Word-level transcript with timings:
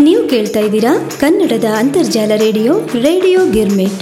ನೀವು 0.00 0.28
ಕೇಳ್ತಾ 0.28 0.60
ಇದ್ದೀರಾ 0.60 1.10
ಕನ್ನಡದ 1.20 1.64
ಅಂತರ್ಜಾಲ 1.76 2.32
ರೇಡಿಯೋ 2.36 2.80
ರೇಡಿಯೋ 2.80 3.50
ಗಿರ್ಮಿಟ್. 3.50 3.92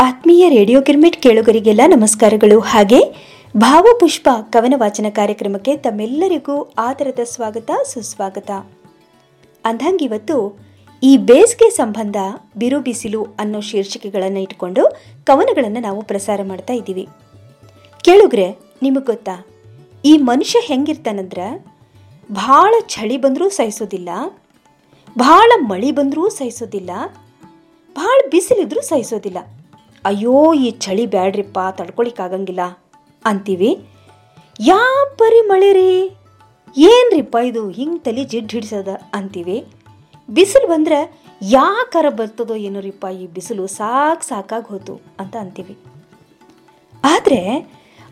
ಆತ್ಮೀಯ 0.00 0.48
ರೇಡಿಯೋ 0.48 0.80
ಗಿರ್ಮಿಟ್ 0.80 1.22
ಕೇಳುಗರಿಗೆಲ್ಲ 1.22 1.80
ನಮಸ್ಕಾರಗಳು. 1.86 2.60
ಹಾಗೆ 2.60 3.00
ಭಾವಪುಷ್ಪ 3.56 4.28
ಕವನ 4.50 4.74
ವಾಚನ 4.76 5.06
ಕಾರ್ಯಕ್ರಮಕ್ಕೆ 5.10 5.76
ತಮ್ಮೆಲ್ಲರಿಗೂ 5.76 6.72
ಆದರದ 6.78 7.18
ಸ್ವಾಗತ, 7.24 7.70
ಸುಸ್ವಾಗತ. 7.86 8.50
ಅಂದಂಗಿವತ್ತು 9.64 10.63
ಈ 11.04 11.16
ಬೇಸಿಗೆ 11.28 11.70
ಸಂಬಂಧ 11.70 12.18
ಬಿರು 12.58 12.80
ಬಿಸಿಲು 12.80 13.20
ಅನ್ನೋ 13.38 13.60
ಶೀರ್ಷಿಕೆಗಳನ್ನು 13.60 14.40
ಇಟ್ಕೊಂಡು 14.40 14.82
ಕವನಗಳನ್ನು 15.26 15.80
ನಾವು 15.80 16.02
ಪ್ರಸಾರ 16.02 16.40
ಮಾಡ್ತಾ 16.42 16.72
ಇದ್ದೀವಿ. 16.72 17.04
ಕೇಳುಗ್ರೆ, 18.04 18.46
ನಿಮಗೆ 18.82 19.04
ಗೊತ್ತಾ? 19.04 19.34
ಈ 20.04 20.16
ಮನುಷ್ಯ 20.30 20.58
ಹೆಂಗಿರ್ತಾನಂದ್ರೆ 20.62 21.46
ಭಾಳ 22.32 22.72
ಚಳಿ 22.86 23.16
ಬಂದರೂ 23.16 23.48
ಸಹಿಸೋದಿಲ್ಲ, 23.48 24.08
ಭಾಳ 25.18 25.50
ಮಳೆ 25.66 25.92
ಬಂದರೂ 25.92 26.28
ಸಹಿಸೋದಿಲ್ಲ, 26.28 26.90
ಭಾಳ 27.96 28.18
ಬಿಸಿಲಿದ್ರೂ 28.30 28.80
ಸಹಿಸೋದಿಲ್ಲ. 28.80 29.38
ಅಯ್ಯೋ, 30.04 30.54
ಈ 30.54 30.70
ಚಳಿ 30.70 31.06
ಬ್ಯಾಡ್ರಿಪ್ಪ 31.06 31.58
ತಡ್ಕೊಳಿಕ್ಕಾಗಂಗಿಲ್ಲ 31.70 32.64
ಅಂತೀವಿ, 33.24 33.70
ಯಾ 34.60 34.82
ಪರಿ 35.16 35.40
ಮಳೆ 35.42 35.72
ರೀ? 35.72 35.92
ಏನ್ರಿಪ್ಪ 36.76 37.36
ಇದು? 37.44 37.70
ಹಿಂಗೆ 37.70 37.98
ತಲೆ 37.98 38.24
ಜಿಡ್ 38.24 38.52
ಹಿಡಿಸೋದ? 38.52 38.88
ಅಂತೀವಿ. 39.14 39.58
ಬಿಸಿಲು 40.30 40.68
ಬಂದ್ರೆ 40.68 41.20
ಯಾಕಾರ 41.42 42.06
ಬರ್ತದೋ 42.08 42.54
ಏನೋ 42.54 42.80
ರೀಪ್ಪ 42.80 43.06
ಈ 43.06 43.26
ಬಿಸಿಲು 43.26 43.66
ಸಾಕು 43.66 44.22
ಸಾಕಾಗಿ 44.22 44.68
ಹೋತು 44.68 45.00
ಅಂತ 45.20 45.36
ಅಂತೀವಿ. 45.36 45.78
ಆದರೆ 47.04 47.70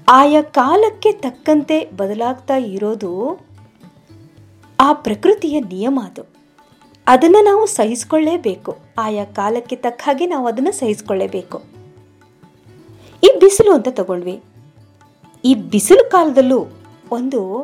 ಆಯಾ 0.09 0.42
ಕಾಲಕ್ಕೆ 0.42 1.12
ತಕ್ಕಂತೆ 1.12 1.91
ಬದಲಾಗ್ತಾ 1.97 2.56
ಇರೋದು 2.56 3.41
ಆ 4.81 4.92
ಪ್ರಕೃತಿಯ 4.92 5.61
ನಿಯಮ 5.61 6.01
ಅದು. 6.05 6.23
ಅದನ್ನು 7.06 7.45
ನಾವು 7.45 7.67
ಸಹಿಸ್ಕೊಳ್ಳೇಬೇಕು. 7.67 8.79
ಆಯಾ 8.98 9.25
ಕಾಲಕ್ಕೆ 9.25 9.77
ತಕ್ಕ 9.77 10.03
ಹಾಗೆ 10.05 10.27
ನಾವು 10.27 10.47
ಅದನ್ನು 10.47 10.73
ಸಹಿಸ್ಕೊಳ್ಳೇಬೇಕು. 10.73 11.62
ಈ 13.25 13.33
ಬಿಸಿಲು 13.41 13.75
ಅಂತ 13.75 13.89
ತಗೊಂಡ್ವಿ 13.91 14.42
ಈ 15.45 15.55
ಬಿಸಿಲು 15.55 16.11
ಕಾಲದಲ್ಲೂ 16.11 16.67
ಒಂದು 17.12 17.61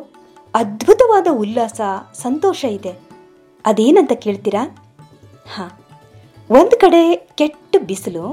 ಅದ್ಭುತವಾದ 0.55 1.27
ಉಲ್ಲಾಸ, 1.31 1.81
ಸಂತೋಷ 2.13 2.65
ಇದೆ. 2.65 3.08
ಅದೇನಂತ 3.65 4.13
ಕೇಳ್ತೀರಾ? 4.23 4.63
ಹಾಂ. 5.53 5.69
ಒಂದು 6.49 6.75
ಕಡೆ 6.77 7.01
ಕೆಟ್ಟ 7.15 7.75
ಬಿಸಿಲು, 7.87 8.25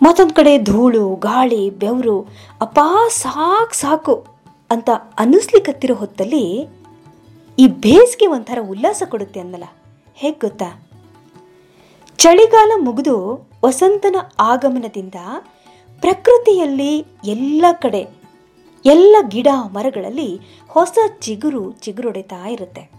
ಮತ್ತೊಂದು 0.00 0.34
ಕಡೆ 0.34 0.58
ಧೂಳು, 0.58 1.04
ಗಾಳಿ, 1.16 1.70
ಬೆವರು 1.70 2.16
ಅಪಾ 2.60 2.88
ಸಾಕು 3.08 3.74
ಸಾಕು 3.74 4.14
ಅಂತ 4.70 4.90
ಅನ್ನಿಸ್ಲಿಕ್ಕತ್ತಿರೋ 5.18 5.94
ಹೊತ್ತಲ್ಲಿ 5.94 6.44
ಈ 7.58 7.66
ಬೇಸಿಗೆ 7.66 8.26
ಒಂಥರ 8.26 8.58
ಉಲ್ಲಾಸ 8.62 9.02
ಕೊಡುತ್ತೆ 9.08 9.40
ಅನ್ನಲ್ಲ, 9.40 9.66
ಹೇಗೆ 10.14 10.38
ಗೊತ್ತಾ? 10.38 10.68
ಚಳಿಗಾಲ 12.18 12.72
ಮುಗಿದು 12.76 13.16
ವಸಂತನ 13.64 14.16
ಆಗಮನದಿಂದ 14.40 15.18
ಪ್ರಕೃತಿಯಲ್ಲಿ 16.02 16.92
ಎಲ್ಲ 17.24 17.64
ಕಡೆ 17.72 18.02
ಎಲ್ಲ 18.84 19.16
ಗಿಡ 19.28 19.48
ಮರಗಳಲ್ಲಿ 19.72 20.30
ಹೊಸ 20.68 20.98
ಚಿಗುರು 21.20 21.62
ಚಿಗುರೊಡೆತಾ 21.72 22.40
ಇರುತ್ತೆ. 22.46 22.95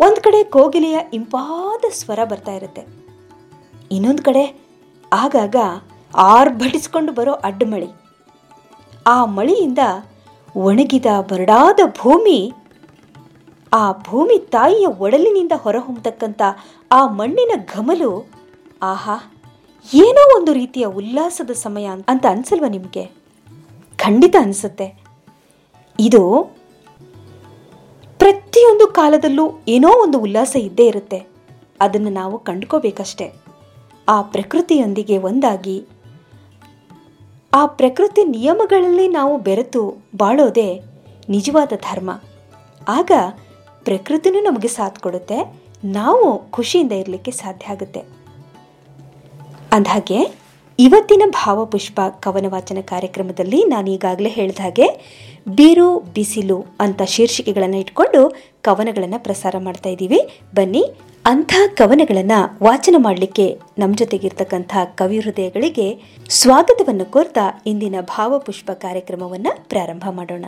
ಒಂದು 0.00 0.20
ಕಡೆ 0.20 0.44
ಕೋಗಿಲೆಯ 0.44 0.98
ಇಂಪಾದ 1.12 1.84
ಸ್ವರ 1.92 2.24
ಬರ್ತಾ 2.24 2.52
ಇರುತ್ತೆ. 2.52 2.82
ಇನ್ನೊಂದು 3.92 4.22
ಕಡೆ 4.22 4.60
ಆಗಾಗ 5.12 5.56
ಆರ್ಭಟಿಸ್ಕೊಂಡು 6.16 7.12
ಬರೋ 7.12 7.32
ಅಡ್ಡಮಳಿ 7.32 7.86
ಆ 9.06 9.24
ಮಳೆಯಿಂದ 9.24 9.78
ಒಣಗಿದ 10.56 11.06
ಬರಡಾದ 11.30 11.80
ಭೂಮಿ, 12.00 12.52
ಆ 13.72 13.92
ಭೂಮಿ 13.92 14.38
ತಾಯಿಯ 14.38 14.86
ಒಡಲಿನಿಂದ 14.86 15.52
ಹೊರಹೊಮ್ಮತಕ್ಕಂಥ 15.56 16.42
ಆ 16.92 17.06
ಮಣ್ಣಿನ 17.06 17.50
ಘಮಲು, 17.74 18.30
ಆಹಾ, 18.82 19.32
ಏನೋ 19.94 20.38
ಒಂದು 20.38 20.52
ರೀತಿಯ 20.52 20.86
ಉಲ್ಲಾಸದ 20.86 21.50
ಸಮಯ 21.50 21.90
ಅಂತ 22.08 22.26
ಅನ್ಸಲ್ವ 22.30 22.64
ನಿಮಗೆ? 22.68 23.04
ಖಂಡಿತ 23.96 24.36
ಅನಿಸುತ್ತೆ. 24.40 25.00
ಇದು 26.00 26.50
ಪ್ರತಿಯೊಂದು 28.60 28.86
ಕಾಲದಲ್ಲೂ 28.86 29.44
ಏನೋ 29.68 29.88
ಒಂದು 29.88 30.20
ಉಲ್ಲಾಸ 30.20 30.56
ಇದ್ದೇ 30.56 30.86
ಇರುತ್ತೆ. 30.86 31.26
ಅದನ್ನು 31.80 32.10
ನಾವು 32.10 32.38
ಕಂಡುಕೋಬೇಕಷ್ಟೆ. 32.38 33.32
ಆ 34.08 34.22
ಪ್ರಕೃತಿಯೊಂದಿಗೆ 34.22 35.18
ಒಂದಾಗಿ, 35.18 35.84
ಆ 37.54 37.66
ಪ್ರಕೃತಿ 37.66 38.24
ನಿಯಮಗಳಲ್ಲಿ 38.24 39.08
ನಾವು 39.08 39.38
ಬೆರೆತು 39.38 40.02
ಬಾಳೋದೇ 40.16 40.80
ನಿಜವಾದ 41.28 41.72
ಧರ್ಮ. 41.76 42.10
ಆಗ 42.88 43.10
ಪ್ರಕೃತಿನೂ 43.84 44.40
ನಮಗೆ 44.40 44.68
ಸಾಥ್ 44.68 44.98
ಕೊಡುತ್ತೆ, 44.98 45.62
ನಾವು 45.84 46.50
ಖುಷಿಯಿಂದ 46.50 46.92
ಇರಲಿಕ್ಕೆ 46.92 47.30
ಸಾಧ್ಯ 47.30 47.72
ಆಗುತ್ತೆ. 47.72 48.00
ಅಂದಹಾಗೆ 49.72 50.34
ಇವತ್ತಿನ 50.84 51.24
ಭಾವಪುಷ್ಪ 51.38 52.00
ಕವನ 52.24 52.46
ವಾಚನ 52.48 52.78
ಕಾರ್ಯಕ್ರಮದಲ್ಲಿ 52.90 53.60
ನಾನು 53.72 53.88
ಈಗಾಗಲೇ 53.94 54.30
ಹೇಳಿದ 54.36 54.60
ಹಾಗೆ 54.64 54.86
ಬೀರು, 55.58 55.88
ಬಿಸಿಲು 56.16 56.58
ಅಂತ 56.84 57.02
ಶೀರ್ಷಿಕೆಗಳನ್ನು 57.14 57.78
ಇಟ್ಕೊಂಡು 57.84 58.20
ಕವನಗಳನ್ನು 58.68 59.18
ಪ್ರಸಾರ 59.26 59.54
ಮಾಡ್ತಾ 59.66 59.90
ಇದ್ದೀವಿ. 59.94 60.20
ಬನ್ನಿ, 60.54 60.84
ಅಂಥ 61.24 61.52
ಕವನಗಳನ್ನು 61.80 62.40
ವಾಚನ 62.66 62.96
ಮಾಡಲಿಕ್ಕೆ 63.06 63.46
ನಮ್ಮ 63.78 64.00
ಜೊತೆಗಿರ್ತಕ್ಕಂಥ 64.02 64.72
ಕವಿ 65.00 65.20
ಹೃದಯಗಳಿಗೆ 65.26 65.88
ಸ್ವಾಗತವನ್ನು 66.40 67.06
ಕೋರ್ತಾ 67.14 67.46
ಇಂದಿನ 67.66 67.96
ಭಾವಪುಷ್ಪ 68.16 68.70
ಕಾರ್ಯಕ್ರಮವನ್ನು 68.86 69.54
ಪ್ರಾರಂಭ 69.68 70.04
ಮಾಡೋಣ. 70.18 70.46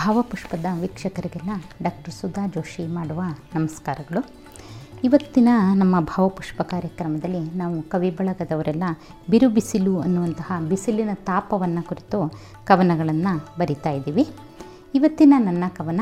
ಭಾವಪುಷ್ಪದ 0.00 0.66
ವೀಕ್ಷಕರಿಗೆಲ್ಲ 0.80 1.50
ಡಾಕ್ಟರ್ 1.82 2.14
ಸುಧಾ 2.14 2.46
ಜೋಶಿ 2.46 2.86
ಮಾಡುವ 2.86 3.20
ನಮಸ್ಕಾರಗಳು. 3.54 4.20
ಇವತ್ತಿನ 5.04 5.48
ನಮ್ಮ 5.74 6.00
ಭಾವಪುಷ್ಪ 6.00 6.62
ಕಾರ್ಯಕ್ರಮದಲ್ಲಿ 6.62 7.42
ನಾವು 7.58 7.82
ಕವಿ 7.82 8.10
ಬಳಗದವರೆಲ್ಲ 8.10 8.84
ಬಿರು 9.30 9.48
ಬಿಸಿಲು 9.48 10.00
ಅನ್ನುವಂತಹ 10.00 10.60
ಬಿಸಿಲಿನ 10.68 11.12
ತಾಪವನ್ನು 11.14 11.82
ಕುರಿತು 11.82 12.18
ಕವನಗಳನ್ನು 12.64 13.32
ಬರಿತಾ 13.58 13.90
ಇದ್ದೀವಿ. 13.90 14.28
ಇವತ್ತಿನ 14.94 15.34
ನನ್ನ 15.38 15.64
ಕವನ 15.76 16.00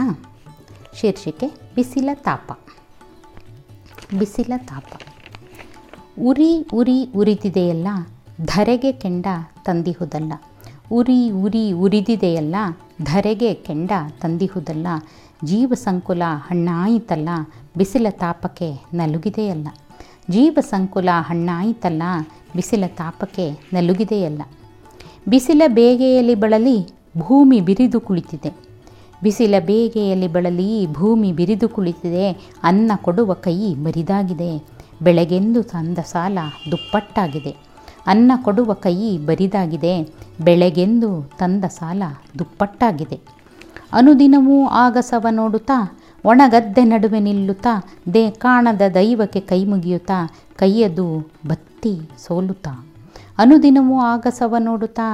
ಶೀರ್ಷಿಕೆ 1.01 1.49
ಬಿಸಿಲ 1.75 2.11
ತಾಪ. 2.15 2.59
ಬಿಸಿಲ 4.19 4.53
ತಾಪ. 4.59 4.91
ಉರಿ 6.21 6.53
ಉರಿ 6.75 6.99
ಉರಿದಿದೆಯಲ್ಲ, 7.17 7.89
ಧರೆಗೆ 8.45 8.93
ಕೆಂಡ 8.93 9.27
ತಂದಿಹುದಲ್ಲ. 9.65 10.33
ಉರಿ 10.93 11.31
ಉರಿ 11.31 11.73
ಉರಿದಿದೆಯಲ್ಲ 11.73 12.57
ಧರೆಗೆ 13.03 13.55
ಕೆಂಡ 13.55 13.91
ತಂದಿಹುದಲ್ಲ 14.21 14.87
ಜೀವ 15.45 15.73
ಸಂಕುಲ 15.75 16.23
ಹಣ್ಣಾಯಿತಲ್ಲ, 16.27 17.29
ಬಿಸಿಲ 17.77 18.07
ತಾಪಕ್ಕೆ 18.11 18.75
ನಲುಗಿದೆಯಲ್ಲ. 18.95 19.69
ಜೀವ 20.31 20.59
ಸಂಕುಲ 20.61 21.09
ಹಣ್ಣಾಯಿತಲ್ಲ, 21.13 22.03
ಬಿಸಿಲ 22.57 22.85
ತಾಪಕ್ಕೆ 22.87 23.51
ನಲುಗಿದೆಯಲ್ಲ. 23.73 24.43
ಬಿಸಿಲ 25.29 25.63
ಬೇಗೆಯಲ್ಲಿ 25.67 26.35
ಬಳಲಿ 26.35 26.87
ಭೂಮಿ 27.19 27.61
ಬಿರಿದು 27.61 28.01
ಕುಳಿತಿದೆ. 28.01 28.53
ಬಿಸಿಲ 29.23 29.55
ಬೇಗೆಯಲ್ಲಿ 29.59 30.29
ಬಳಲಿ 30.29 30.87
ಭೂಮಿ 30.87 31.33
ಬಿರಿದು 31.33 31.69
ಕುಳಿತಿದೆ, 31.69 32.31
ಅನ್ನ 32.63 32.93
ಕೊಡುವ 32.97 33.35
ಕೈ 33.35 33.75
ಮರಿದಾಗಿದೆ. 33.75 34.79
ಬೆಳಗೆಂದು 35.03 35.63
ತಂದ 35.63 35.99
ಸಾಲ 35.99 36.39
ದುಪ್ಪಟ್ಟಾಗಿದೆ. 36.71 37.68
ಅನ್ನ 38.09 38.33
ಕೊಡುವ 38.43 38.73
ಕೈ 38.73 39.19
ಬರಿದಾಗಿದೆ. 39.19 39.95
ಬೆಳೆಗೆಂದು 40.41 41.31
ತಂದ 41.39 41.65
ಸಾಲ 41.65 42.03
ದುಪ್ಪಟ್ಟಾಗಿದೆ. 42.39 43.21
ಅನುದಿನವೂ 43.93 44.67
ಆಗಸವ 44.67 45.27
ನೋಡುತ್ತಾ, 45.31 45.99
ಒಣಗದ್ದೆ 46.25 46.85
ನಡುವೆ 46.85 47.21
ನಿಲ್ಲುತ್ತಾ, 47.21 47.85
ದೇ 48.15 48.31
ಕಾಣದ 48.31 48.83
ದೈವಕ್ಕೆ 48.95 49.41
ಕೈ 49.41 49.65
ಮುಗಿಯುತ್ತಾ, 49.65 50.19
ಕೈಯದು 50.57 51.31
ಬತ್ತಿ 51.47 52.01
ಸೋಲುತ್ತಾ. 52.27 52.87
ಅನುದಿನವೂ 53.39 54.01
ಆಗಸವ 54.01 54.57
ನೋಡುತ್ತಾ, 54.59 55.09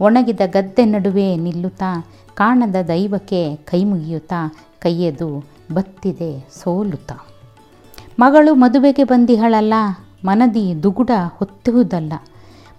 ಒಣಗಿದ 0.00 0.40
ಗದ್ದೆ 0.46 0.84
ನಡುವೆ 0.84 1.36
ನಿಲ್ಲುತ್ತಾ, 1.36 2.06
ಕಾಣದ 2.34 2.76
ದೈವಕ್ಕೆ 2.88 3.56
ಕೈ 3.56 3.84
ಮುಗಿಯುತ್ತಾ, 3.84 4.54
ಕೈಯದು 4.80 5.44
ಬತ್ತಿದೆ 5.74 6.48
ಸೋಲುತ್ತಾ. 6.62 7.16
ಮಗಳು 8.20 8.54
ಮದುವೆಗೆ 8.54 9.04
ಬಂದಿಹಳಲ್ಲ, 9.04 9.74
ಮನದಿ 10.24 10.82
ದುಗುಡ 10.82 11.10
ಹೊತ್ತುವುದಲ್ಲ. 11.38 12.12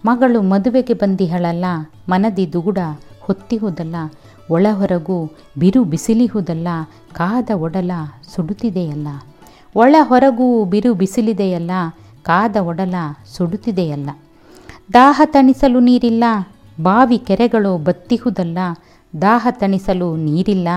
ಮಗಳು 0.08 0.40
ಮದುವೆಗೆ 0.52 0.94
ಬಂದಿಹಳಲ್ಲ, 0.94 1.66
ಮನದಿ 2.12 2.46
ದುಗುಡ 2.54 2.80
ಹೊತ್ತಿಹುದಲ್ಲ 3.26 3.96
ಒಳಹೊರಗು 4.56 5.18
ಬಿರು 5.62 5.82
ಬಿಸಿಲಿಹುದಲ್ಲ 5.84 6.68
ಕಾದ 7.18 7.50
ಒಡಲ 7.66 7.92
ಸುಡುತ್ತಿದೆಯಲ್ಲ. 8.34 9.08
ಒಳ 9.76 9.96
ಹೊರಗೂ 10.10 10.48
ಬಿರು 10.66 10.92
ಬಿಸಿಲಿದೆಯಲ್ಲ, 11.02 11.72
ಕಾದ 12.30 12.56
ಒಡಲ 12.70 12.96
ಸುಡುತ್ತಿದೆಯಲ್ಲ. 13.36 14.10
ದಾಹ 14.94 15.22
ತಣಿಸಲು 15.26 15.80
ನೀರಿಲ್ಲ, 15.80 16.24
ಬಾವಿ 16.82 17.18
ಕೆರೆಗಳು 17.28 17.74
ಬತ್ತಿಹುದಲ್ಲ 17.88 18.58
ದಾಹ 19.14 19.48
ತಣಿಸಲು 19.52 20.08
ನೀರಿಲ್ಲ, 20.26 20.68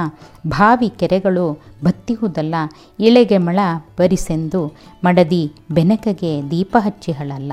ಬಾವಿ 0.46 0.88
ಕೆರೆಗಳು 1.00 1.46
ಬತ್ತಿಹುದಲ್ಲ 1.84 2.54
ಇಳೆಗೆ 3.00 3.38
ಮಳ 3.38 3.58
ಬರಿಸೆಂದು 3.98 4.62
ಮಡದಿ 5.04 5.42
ಬೆನಕಗೆ 5.70 6.32
ದೀಪ 6.50 6.76
ಹಚ್ಚಿಹಳಲ್ಲ. 6.80 7.52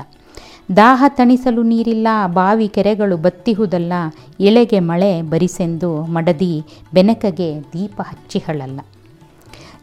ದಾಹ 0.76 1.04
ತಣಿಸಲು 1.08 1.62
ನೀರಿಲ್ಲ, 1.62 2.08
ಬಾವಿ 2.26 2.68
ಕೆರೆಗಳು 2.68 3.16
ಬತ್ತಿಹುದಲ್ಲ, 3.16 3.92
ಎಳೆಗೆ 4.40 4.78
ಮಳೆ 4.80 5.22
ಬರಿಸೆಂದು 5.22 6.02
ಮಡದಿ 6.02 6.64
ಬೆನಕಗೆ 6.94 7.60
ದೀಪ 7.60 8.02
ಹಚ್ಚಿಹಳಲ್ಲ. 8.02 8.80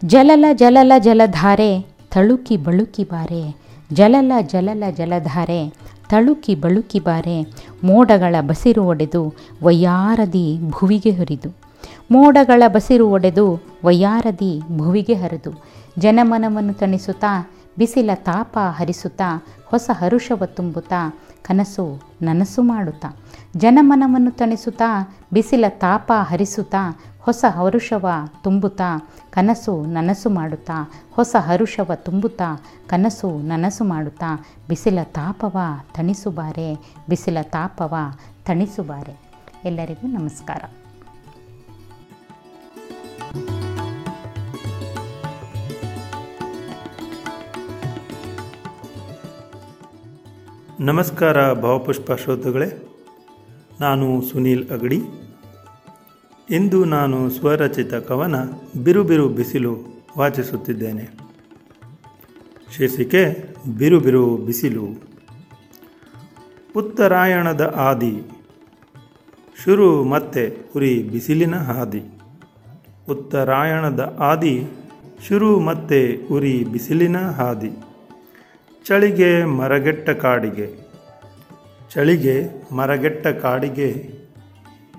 ಜಲಲ 0.05 0.45
ಜಲಲ 0.53 0.91
ಜಲಧಾರೆ, 0.97 1.85
ತಳುಕಿ 2.11 2.57
ಬಳುಕಿ 2.57 3.03
ಬಾರೆ. 3.03 3.57
ಜಲಲ 3.93 4.31
ಜಲಲ 4.41 4.83
ಜಲಧಾರೆ, 4.91 5.69
ತಳುಕಿ 6.09 6.55
ಬಳುಕಿ 6.55 6.99
ಬಾರೆ. 6.99 7.41
ಮೋಡಗಳ 7.83 8.35
ಬಸಿರು 8.41 8.83
ಒಡೆದು 8.83 9.33
ವಯ್ಯಾರದಿ 9.63 10.59
ಭುವಿಗೆ 10.69 11.11
ಹರಿದು. 11.11 11.49
ಮೋಡಗಳ 12.11 12.63
ಬಸಿರು 12.67 13.09
ಒಡೆದು 13.09 13.61
ವಯ್ಯಾರದಿ 13.85 14.61
ಭುವಿಗೆ 14.77 15.13
ಹರಿದು. 15.13 15.63
ಜನಮನವನ್ನು 15.99 16.73
ತಣಿಸುತ್ತಾ, 16.73 17.51
ಬಿಸಿಲ 17.77 18.09
ತಾಪ 18.15 18.57
ಹರಿಸುತ್ತಾ 18.77 19.43
ಹೊಸ 19.69 19.89
ಹರುಷವ 19.93 20.45
ತುಂಬುತ್ತಾ 20.45 21.19
ಕನಸು 21.41 22.01
ನನಸು 22.21 22.63
ಮಾಡುತ್ತಾ. 22.63 23.17
ಜನಮನವನ್ನು 23.57 24.31
ತಣಿಸುತ್ತಾ, 24.31 25.17
ಬಿಸಿಲ 25.33 25.65
ತಾಪ 25.69 26.11
ಹರಿಸುತ್ತಾ, 26.15 26.99
ಹೊಸ 27.19 27.45
ಹರುಷವ 27.49 28.09
ತುಂಬುತ್ತಾ 28.43 29.09
ಕನಸು 29.29 29.85
ನನಸು 29.85 30.29
ಮಾಡುತ್ತಾ. 30.29 30.91
ಹೊಸ 31.11 31.35
ಹರುಷವ 31.39 31.91
ತುಂಬುತ್ತಾ 31.95 32.61
ಕನಸು 32.87 33.47
ನನಸು 33.47 33.83
ಮಾಡುತ್ತಾ. 33.83 34.45
ಬಿಸಿಲ 34.69 35.03
ತಾಪವ 35.03 35.57
ತಣಿಸುಬಾರೆ, 35.93 36.75
ಬಿಸಿಲ 37.09 37.37
ತಾಪವ 37.41 37.95
ತಣಿಸುಬಾರೆ. 38.45 39.19
ಎಲ್ಲರಿಗೂ 39.65 40.07
ನಮಸ್ಕಾರ. 40.07 40.63
ನಮಸ್ಕಾರ 50.79 51.53
ಭಾವಪುಷ್ಪ 51.53 52.11
ಶ್ರೋತೃಗಳೇ, 52.11 52.87
ನಾನು 53.81 54.21
ಸುನೀಲ್ 54.21 54.69
ಅಗಡಿ. 54.69 55.01
ಇಂದು 56.49 56.85
ನಾನು 56.85 57.29
ಸ್ವರಚಿತ 57.29 57.93
ಕವನ 57.93 58.35
ಬಿರುಬಿರು 58.41 59.03
ಬಿರು 59.03 59.29
ಬಿಸಿಲು 59.29 59.77
ವಾಚಿಸುತ್ತಿದ್ದೇನೆ. 60.17 61.09
ಶೀರ್ಷಿಕೆ, 62.77 63.55
ಬಿರು 63.77 63.99
ಬಿರು 63.99 64.37
ಬಿಸಿಲು. 64.37 64.85
ಉತ್ತರಾಯಣದ 66.75 67.73
ಆದಿ. 67.77 68.23
ಶುರು 69.63 70.03
ಮತ್ತೆ 70.03 70.57
ಉರಿ 70.75 71.03
ಬಿಸಿಲಿನ 71.03 71.55
ಹಾದಿ. 71.55 72.03
ಉತ್ತರಾಯಣದ 73.09 74.17
ಆದಿ, 74.19 74.67
ಶುರು 75.27 75.59
ಮತ್ತೆ 75.59 76.27
ಉರಿ 76.31 76.63
ಬಿಸಿಲಿನ 76.63 77.17
ಹಾದಿ. 77.17 77.86
ಚಳಿಗೆ 78.87 79.45
ಮರಗೆಟ್ಟ 79.45 80.09
ಕಾಡಿಗೆ. 80.09 80.73
ಚಳಿಗೆ 81.89 82.49
ಮರಗೆಟ್ಟ 82.75 83.27
ಕಾಡಿಗೆ. 83.27 84.13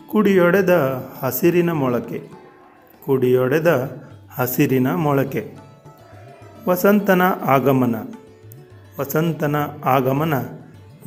ಕುಡಿಯೊಡೆದ 0.09 1.05
ಹಸಿರಿನ 1.23 1.73
ಮೊಳಕೆ. 1.73 2.23
ಕುಡಿಯೊಡೆದ 3.05 3.97
ಹಸಿರಿನ 4.35 4.95
ಮೊಳಕೆ. 4.95 5.57
ವಸಂತನ 6.69 7.23
ಆಗಮನ. 7.45 7.97
ವಸಂತನ 9.01 9.57
ಆಗಮನ 9.85 10.35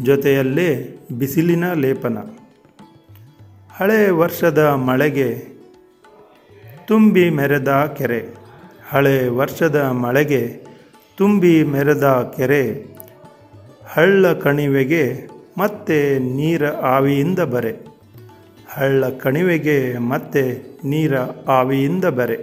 ಜೊತೆಯಲ್ಲೇ 0.03 0.99
ಬಿಸಿಲಿನ 1.17 1.73
ಲೇಪನ. 1.73 2.17
ಹಳೆ 3.75 4.09
ವರ್ಷದ 4.09 4.59
ಮಳೆಗೆ 4.59 5.47
ತುಂಬಿ 6.87 7.29
ಮೆರೆದ 7.29 7.93
ಕೆರೆ. 7.97 8.33
ಹಳೆ 8.89 9.27
ವರ್ಷದ 9.27 9.75
ಮಳೆಗೆ 9.75 10.60
ತುಂಬಿ 11.21 11.63
ಮೆರೆದ 11.63 12.33
ಕೆರೆ, 12.37 12.85
ಹಳ್ಳ 13.85 14.33
ಕಣಿವೆಗೆ 14.33 15.27
ಮತ್ತೆ 15.57 16.19
ನೀರ 16.19 16.67
ಆವಿಯಿಂದ 16.67 17.39
ಬರೆ. 17.39 17.73
ಹಳ್ಳ 18.73 19.09
ಕಣಿವೆಗೆ 19.09 19.97
ಮತ್ತೆ 19.97 20.43
ನೀರ 20.83 21.17
ಆವಿಯಿಂದ 21.47 22.05
ಬರೆ. 22.05 22.37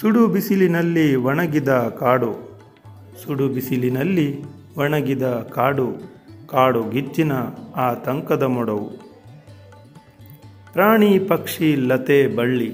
ಸುಡು 0.00 0.26
ಬಿಸಿಲಿನಲ್ಲಿ 0.26 1.14
ಒಣಗಿದ 1.14 1.68
ಕಾಡು, 1.68 2.32
ಸುಡು 3.24 3.48
ಬಿಸಿಲಿನಲ್ಲಿ 3.48 4.44
ಒಣಗಿದ 4.76 5.22
ಕಾಡು 5.54 5.88
ಕಾಡು 6.46 6.82
ಗಿಚ್ಚಿನ 6.90 7.32
ಆತಂಕದ 7.76 8.42
ಮೊಡವು. 8.42 8.88
ಪ್ರಾಣಿ 10.72 11.18
ಪಕ್ಷಿ 11.18 11.76
ಲತೆ 11.76 12.26
ಬಳ್ಳಿ, 12.36 12.70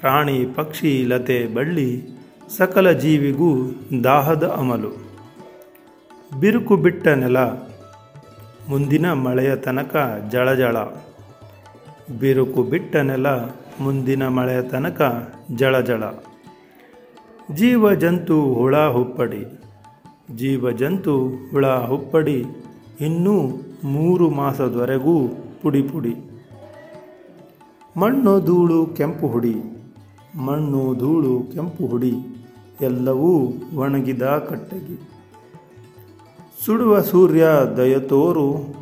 ಪ್ರಾಣಿ 0.00 0.44
ಪಕ್ಷಿ 0.54 1.04
ಲತೆ 1.04 1.46
ಬಳ್ಳಿ 1.54 2.19
ಸಕಲ 2.56 2.90
ಜೀವಿಗೂ 2.90 3.48
ದಾಹದ 4.04 4.44
ಅಮಲು. 4.58 4.90
ಬಿರುಕು 6.40 6.76
ಬಿಟ್ಟ 6.76 7.08
ನೆಲ, 7.08 7.38
ಮುಂದಿನ 8.68 9.12
ಮಳೆಯ 9.12 9.56
ತನಕ 9.56 9.96
ಜಳಜಳ. 10.32 10.76
ಬಿರುಕು 12.20 12.62
ಬಿಟ್ಟ 12.62 12.96
ನೆಲ, 12.96 13.26
ಮುಂದಿನ 13.80 14.28
ಮಳೆಯ 14.28 14.62
ತನಕ 14.62 15.00
ಜಳಜಳ. 15.54 16.02
ಜೀವ 17.54 17.92
ಜಂತು 17.94 18.38
ಹುಳ 18.54 18.76
ಹುಪ್ಪಡಿ 18.86 19.42
ಜೀವ 20.36 20.70
ಜಂತು 20.70 21.14
ಹುಳ 21.50 21.66
ಹುಪ್ಪಡಿ, 21.66 22.38
ಇನ್ನೂ 23.00 23.36
ಮೂರು 23.84 24.30
ಮಾಸದವರೆಗೂ 24.30 25.16
ಪುಡಿ 25.62 25.82
ಪುಡಿ. 25.82 26.14
ಮಣ್ಣು 27.96 28.34
ಧೂಳು 28.40 28.86
ಕೆಂಪು 28.86 29.26
ಹುಡಿ, 29.28 29.56
ಮಣ್ಣು 30.34 30.82
ಧೂಳು 30.94 31.32
ಕೆಂಪು 31.54 31.86
ಹುಡಿ. 31.86 32.14
ಎಲ್ಲವೂ 32.82 33.52
ಒಣಗಿದ 33.74 34.22
ಕಟ್ಟಗಿ. 34.22 34.96
ಸುಡುವ 36.66 37.00
ಸೂರ್ಯ 37.00 37.46
ದಯತೋರು 37.76 38.74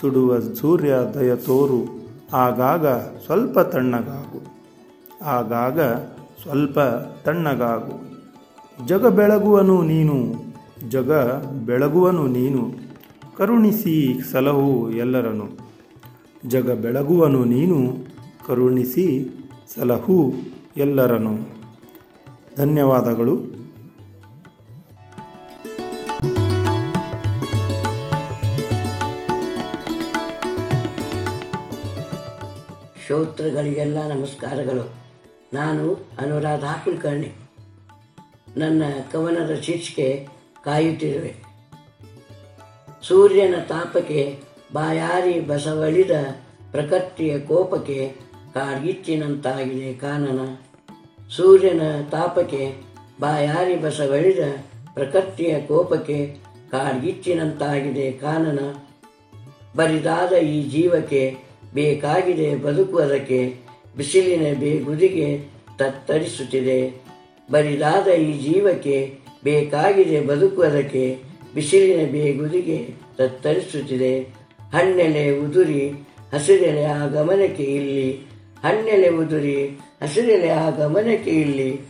ಸುಡುವ 0.00 0.38
ಸೂರ್ಯ 0.38 0.94
ದಯತೋರು 1.14 2.02
ಆಗಾಗ 2.32 2.86
ಸ್ವಲ್ಪ 3.26 3.58
ತಣ್ಣಗಾಗು, 3.58 4.40
ಆಗಾಗ 5.24 5.80
ಸ್ವಲ್ಪ 6.42 6.78
ತಣ್ಣಗಾಗು. 7.24 8.12
ಜಗ 8.86 9.06
ಬೆಳಗುವನು 9.06 9.82
ನೀನು, 9.82 10.34
ಜಗ 10.88 11.12
ಬೆಳಗುವನು 11.66 12.26
ನೀನು, 12.26 12.62
ಕರುಣಿಸಿ 13.36 14.20
ಸಲಹು 14.32 14.90
ಎಲ್ಲರನು 14.90 15.46
ಜಗ 16.46 16.70
ಬೆಳಗುವನು 16.70 17.44
ನೀನು, 17.44 18.06
ಕರುಣಿಸಿ 18.46 19.06
ಸಲಹು 19.74 20.32
ಎಲ್ಲರನು 20.76 21.61
ಧನ್ಯವಾದಗಳು. 22.56 23.62
ಶ್ರೋತೃಗಳಿಗೆಲ್ಲ 33.06 34.08
ನಮಸ್ಕಾರಗಳು. 34.08 34.94
ನಾನು 35.54 36.08
ಅನುರಾಧ 36.18 36.64
ಕುಲಕರ್ಣಿ. 36.64 37.32
ನನ್ನ 38.56 38.82
ಕವನದ 39.12 39.60
ಶೀರ್ಷಿಕೆ 39.60 40.28
ಕಾಯುತ್ತಿರುವೆ. 40.64 41.34
ಸೂರ್ಯನ 43.02 43.54
ತಾಪಕ್ಕೆ 43.68 44.38
ಬಾಯಾರಿ 44.72 45.40
ಬಸವಳಿದ 45.40 46.10
ಪ್ರಕೃತಿಯ 46.70 47.38
ಕೋಪಕ್ಕೆ 47.38 48.16
ಕಾಡ್ಗಿಚ್ಚಿನಂತಾಗಿದೆ 48.54 49.94
ಕಾನನ. 49.94 50.71
ಸೂರ್ಯನ 51.36 51.82
ತಾಪಕ್ಕೆ 52.10 52.74
ಬಾಯಾರಿ 53.20 53.76
ಬಸವಳಿದ 53.76 54.38
ಪ್ರಕೃತಿಯ 54.94 55.60
ಕೋಪಕ್ಕೆ 55.60 56.26
ಕಾಡ್ಗಿಚ್ಚಿನಂತಾಗಿದೆ 56.70 58.12
ಕಾನನ. 58.12 58.58
ಬರಿದಾದ 59.76 60.32
ಈ 60.32 60.70
ಜೀವಕ್ಕೆ 60.70 61.36
ಬೇಕಾಗಿದೆ 61.74 62.56
ಬದುಕುವುದಕ್ಕೆ 62.56 63.54
ಬಿಸಿಲಿನ 63.96 64.58
ಬೇಗುದಿಗೆ 64.58 65.38
ತತ್ತರಿಸುತ್ತಿದೆ. 65.78 67.02
ಬರಿದಾದ 67.50 68.08
ಈ 68.08 68.52
ಜೀವಕ್ಕೆ 68.52 69.18
ಬೇಕಾಗಿದೆ 69.44 70.20
ಬದುಕುವುದಕ್ಕೆ 70.20 71.18
ಬಿಸಿಲಿನ 71.54 72.12
ಬೇಗುದಿಗೆ 72.12 72.94
ತತ್ತರಿಸುತ್ತಿದೆ. 73.16 74.20
ಹಣ್ಣೆಲೆ 74.72 75.38
ಉದುರಿ, 75.38 75.88
ಹಸಿರೆಲೆ 76.34 76.84
ಆ 76.84 77.06
ಗಮನಕ್ಕೆ 77.06 77.62
ಇಲ್ಲಿ, 77.62 78.12
ಹಣ್ಣೆಲೆ 78.64 79.08
ಉದುರಿ 79.08 79.80
ಹಸಿರೆಲೆ 80.02 80.50
ಆ 80.50 80.70
ಗಮನಕ್ಕೆ 80.70 81.30
ಇಲ್ಲಿ, 81.30 81.80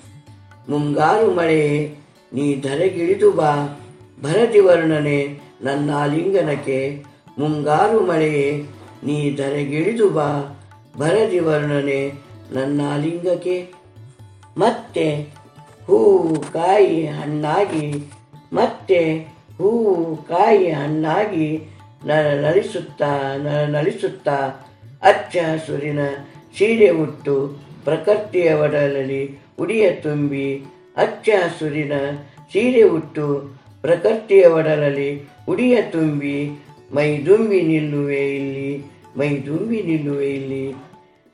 ಮುಂಗಾರು 0.69 1.35
ಮಳೆ, 1.35 1.89
ನೀ 2.33 2.57
ಧರೆಗಿಳಿದು 2.57 3.33
ಬಾ. 3.33 3.79
ಭರತಿ 4.23 4.61
ವರ್ಣನೆ 4.61 5.41
ನನ್ನ 5.63 5.91
ಲಿಂಗನಕ್ಕೆ, 6.07 7.05
ಮುಂಗಾರು 7.39 8.01
ಮಳೆ, 8.01 8.63
ನೀ 9.05 9.37
ಧರೆಗಿಳಿದು 9.37 10.11
ಬಾ. 10.11 10.59
ಭರತಿ 10.99 11.39
ವರ್ಣನೆ 11.39 12.13
ನನ್ನ 12.53 12.81
ಲಿಂಗಕ್ಕೆ. 12.97 13.73
ಮತ್ತೆ 14.59 15.07
ಹೂ 15.87 16.35
ಕಾಯಿ 16.53 17.07
ಹಣ್ಣಾಗಿ, 17.07 18.11
ಮತ್ತೆ 18.53 19.33
ಹೂವು 19.59 20.17
ಕಾಯಿ 20.17 20.71
ಹಣ್ಣಾಗಿ 20.71 21.63
ನರ 22.05 22.27
ನಲಿಸುತ್ತಾ 22.35 23.37
ನರ 23.37 23.65
ನಲಿಸುತ್ತಾ 23.65 24.37
ಅಚ್ಚ 25.03 25.37
ಹಸುರಿನ 25.37 25.99
ಸೀರೆ 26.59 26.89
ಉಟ್ಟು 26.89 27.57
ಪ್ರಕೃತಿಯ 27.85 28.53
ಒಡಲಲಿ 28.53 29.39
ಉಡಿಯ 29.59 29.91
ತುಂಬಿ 29.91 30.63
ಅಚ್ಚ 30.97 31.29
ಹಸುರಿನ 31.45 31.93
ಸೀರೆ 32.53 32.83
ಉಟ್ಟು 32.83 33.51
ಪ್ರಕೃತಿಯ 33.83 34.47
ಒಡಲಲಿ 34.47 35.29
ಉಡಿಯ 35.49 35.83
ತುಂಬಿ, 35.83 36.65
ಮೈ 36.95 37.19
ದುಂಬಿ 37.19 37.63
ನಿಲ್ಲುವೆ 37.63 38.37
ಇಲ್ಲಿ, 38.37 38.79
ಮೈ 39.17 39.37
ದುಂಬಿ 39.37 39.83
ನಿಲ್ಲುವೆ 39.83 40.31
ಇಲ್ಲಿ. 40.31 40.75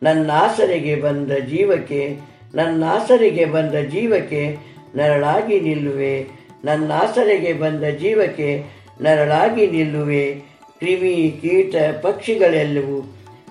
ನನ್ನ 0.02 0.30
ಆಸರೆಗೆ 0.30 0.96
ಬಂದ 0.96 1.32
ಜೀವಕ್ಕೆ 1.32 2.16
ನನ್ನ 2.54 2.84
ಆಸರೆಗೆ 2.84 3.44
ಬಂದ 3.44 3.74
ಜೀವಕ್ಕೆ 3.74 4.56
ನರಳಾಗಿ 4.96 5.60
ನಿಲ್ಲುವೆ. 5.60 6.26
ನನ್ನ 6.64 6.92
ಆಸರೆಗೆ 6.92 7.52
ಬಂದ 7.52 7.84
ಜೀವಕ್ಕೆ 7.84 8.64
ನರಳಾಗಿ 9.00 9.66
ನಿಲ್ಲುವೆ. 9.66 10.34
ಕ್ರಿಮಿ 10.78 11.38
ಕೀಟ 11.42 11.74
ಪಕ್ಷಿಗಳೆಲ್ಲವೂ, 12.02 13.02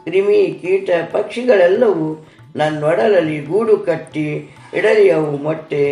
ಕ್ರಿಮಿ 0.03 0.59
ಕೀಟ 0.61 0.89
ಪಕ್ಷಿಗಳೆಲ್ಲವೂ 1.11 2.27
ನನ್ನೊಡಲಲ್ಲಿ 2.57 3.37
ಗೂಡು 3.41 3.77
ಕಟ್ಟಿ 3.77 4.27
ಇಡಲಿಯವು 4.73 5.31
ಮೊಟ್ಟೆ, 5.37 5.83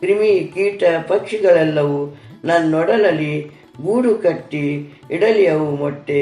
ಕ್ರಿಮಿ 0.00 0.32
ಕೀಟ 0.54 0.82
ಪಕ್ಷಿಗಳೆಲ್ಲವೂ 1.08 2.00
ನನ್ನೊಡಲಲ್ಲಿ 2.44 3.34
ಗೂಡು 3.82 4.12
ಕಟ್ಟಿ 4.14 4.66
ಇಡಲಿಯವು 5.10 5.70
ಮೊಟ್ಟೆ, 5.76 6.20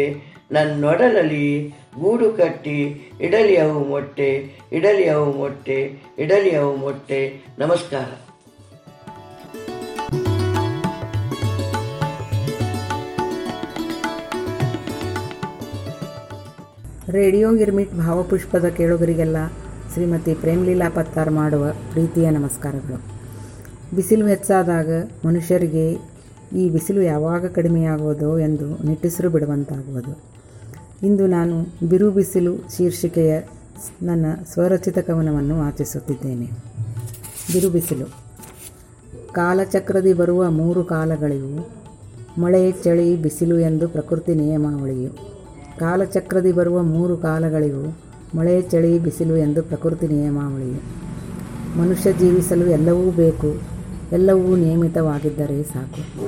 ನನ್ನೊಡಲಲ್ಲಿ 0.52 1.48
ಗೂಡು 2.00 2.28
ಕಟ್ಟಿ 2.32 2.78
ಇಡಲಿಯವು 3.20 3.80
ಮೊಟ್ಟೆ 3.84 4.30
ಇಡಲಿಯವು 4.72 5.32
ಮೊಟ್ಟೆ 5.32 5.78
ಇಡಲಿಯವು 6.18 6.76
ಮೊಟ್ಟೆ. 6.76 7.20
ನಮಸ್ಕಾರ. 7.58 8.10
ರೇಡಿಯೋ 17.16 17.48
ಗಿರ್ಮಿಟ್ 17.52 17.92
ಭಾವಪುಷ್ಪದ 17.94 18.66
ಕೇಳುಗರಿಗೆಲ್ಲ 18.68 19.38
ಶ್ರೀಮತಿ 19.94 20.34
ಪ್ರೇಮ್ಲೀಲಾ 20.34 20.88
ಪತ್ತಾರ್ 20.88 21.30
ಮಾಡುವ 21.30 21.66
ಪ್ರೀತಿಯ 21.92 22.30
ನಮಸ್ಕಾರಗಳು. 22.30 23.02
ಬಿಸಿಲು 23.96 24.26
ಹೆಚ್ಚಾದಾಗ 24.26 25.10
ಮನುಷ್ಯರಿಗೆ 25.26 25.92
ಈ 26.52 26.68
ಬಿಸಿಲು 26.68 27.02
ಯಾವಾಗ 27.02 27.46
ಕಡಿಮೆಯಾಗುವುದೋ 27.46 28.38
ಎಂದು 28.38 28.86
ನಿಟ್ಟುಸಿರು 28.86 29.30
ಬಿಡುವಂತಾಗುವುದು. 29.30 30.18
ಇಂದು 31.02 31.26
ನಾನು 31.26 31.88
ಬಿರು 31.88 32.10
ಬಿಸಿಲು 32.10 32.76
ಶೀರ್ಷಿಕೆಯ 32.76 33.40
ನನ್ನ 34.02 34.26
ಸ್ವರಚಿತ 34.52 34.98
ಕವನವನ್ನು 34.98 35.58
ವಾಚಿಸುತ್ತಿದ್ದೇನೆ. 35.58 36.50
ಬಿರು 37.52 37.70
ಬಿಸಿಲು. 37.70 38.06
ಕಾಲಚಕ್ರದಿ 39.32 40.12
ಬರುವ 40.12 40.50
ಮೂರು 40.50 40.84
ಕಾಲಗಳಿವು. 40.84 41.68
ಮಳೆ, 42.40 42.72
ಚಳಿ, 42.72 43.16
ಬಿಸಿಲು 43.16 43.58
ಎಂದು 43.58 43.88
ಪ್ರಕೃತಿ 43.88 44.34
ನಿಯಮಾವಳಿಯು. 44.34 45.10
ಕಾಲಚಕ್ರದಿ 45.78 46.52
ಬರುವ 46.52 46.82
ಮೂರು 46.82 47.16
ಕಾಲಗಳಿವು. 47.16 48.03
ಮಳೆ, 48.34 48.62
ಚಳಿ, 48.62 48.98
ಬಿಸಿಲು 48.98 49.36
ಎಂದು 49.36 49.62
ಪ್ರಕೃತಿ 49.62 50.08
ನಿಯಮಾವಳಿ. 50.08 50.82
ಮನುಷ್ಯ 51.78 52.12
ಜೀವಿಸಲು 52.12 52.66
ಎಲ್ಲವೂ 52.66 53.10
ಬೇಕು, 53.10 53.54
ಎಲ್ಲವೂ 54.12 54.56
ನಿಯಮಿತವಾಗಿದ್ದರೆ 54.56 55.62
ಸಾಕು. 55.62 56.24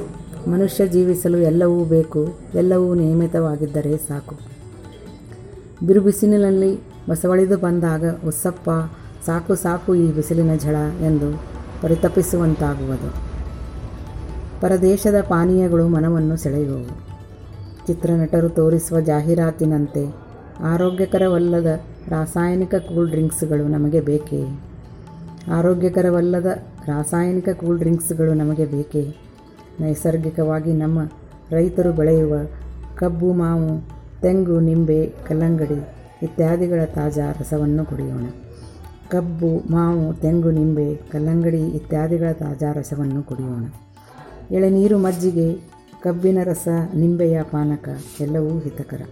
ಮನುಷ್ಯ 0.50 0.86
ಜೀವಿಸಲು 0.86 1.38
ಎಲ್ಲವೂ 1.38 1.84
ಬೇಕು, 1.84 2.34
ಎಲ್ಲವೂ 2.54 2.94
ನಿಯಮಿತವಾಗಿದ್ದರೆ 2.94 3.96
ಸಾಕು. 3.96 4.36
ಬಿರುಬಿಸಿಲಿನಲ್ಲಿ 5.86 6.80
ಬಸವಳಿದು 7.08 7.58
ಬಂದಾಗ 7.58 8.04
ಉಸ್ಸಪ್ಪ 8.26 8.70
ಸಾಕು 9.26 9.54
ಸಾಕು 9.54 9.94
ಈ 9.94 10.12
ಬಿಸಿಲಿನ 10.12 10.54
ಝಳ 10.56 10.76
ಎಂದು 11.00 11.42
ಪರಿತಪಿಸುವಂತಾಗುವುದು. 11.82 13.14
ಪರದೇಶದ 14.60 15.20
ಪಾನೀಯಗಳು 15.28 15.88
ಮನವನ್ನು 15.88 16.36
ಸೆಳೆಯುವವು. 16.36 17.06
ಚಿತ್ರನಟರು 17.86 18.48
ತೋರಿಸುವ 18.48 19.00
ಜಾಹೀರಾತಿನಂತೆ 19.00 20.14
ಆರೋಗ್ಯಕರವಲ್ಲದ 20.60 21.80
ರಾಸಾಯನಿಕ 22.08 22.74
ಕೂಲ್ 22.74 23.10
ಡ್ರಿಂಕ್ಸ್ಗಳು 23.10 23.68
ನಮಗೆ 23.68 24.00
ಬೇಕೇ? 24.00 24.60
ಆರೋಗ್ಯಕರವಲ್ಲದ 25.52 26.46
ರಾಸಾಯನಿಕ 26.86 27.48
ಕೂಲ್ 27.48 27.78
ಡ್ರಿಂಕ್ಸ್ಗಳು 27.78 28.34
ನಮಗೆ 28.34 28.64
ಬೇಕೇ? 28.64 29.16
ನೈಸರ್ಗಿಕವಾಗಿ 29.80 30.72
ನಮ್ಮ 30.72 30.98
ರೈತರು 31.50 31.92
ಬೆಳೆಯುವ 31.92 32.34
ಕಬ್ಬು, 32.94 33.32
ಮಾವು, 33.32 33.88
ತೆಂಗು, 34.20 34.60
ನಿಂಬೆ, 34.60 35.14
ಕಲ್ಲಂಗಡಿ 35.28 35.88
ಇತ್ಯಾದಿಗಳ 36.22 36.84
ತಾಜಾ 36.84 37.32
ರಸವನ್ನು 37.32 37.84
ಕುಡಿಯೋಣ. 37.84 38.24
ಕಬ್ಬು, 39.08 39.62
ಮಾವು, 39.70 40.14
ತೆಂಗು, 40.14 40.50
ನಿಂಬೆ, 40.50 40.94
ಕಲ್ಲಂಗಡಿ 40.94 41.60
ಇತ್ಯಾದಿಗಳ 41.60 42.32
ತಾಜಾ 42.32 42.72
ರಸವನ್ನು 42.72 43.22
ಕುಡಿಯೋಣ. 43.22 43.64
ಎಳೆನೀರು 44.50 44.98
ಮಜ್ಜಿಗೆ, 44.98 45.54
ಕಬ್ಬಿನ 46.02 46.38
ರಸ, 46.44 46.68
ನಿಂಬೆಯ 46.94 47.42
ಪಾನಕ 47.42 47.88
ಎಲ್ಲವೂ 48.20 48.58
ಹಿತಕರ. 48.58 49.02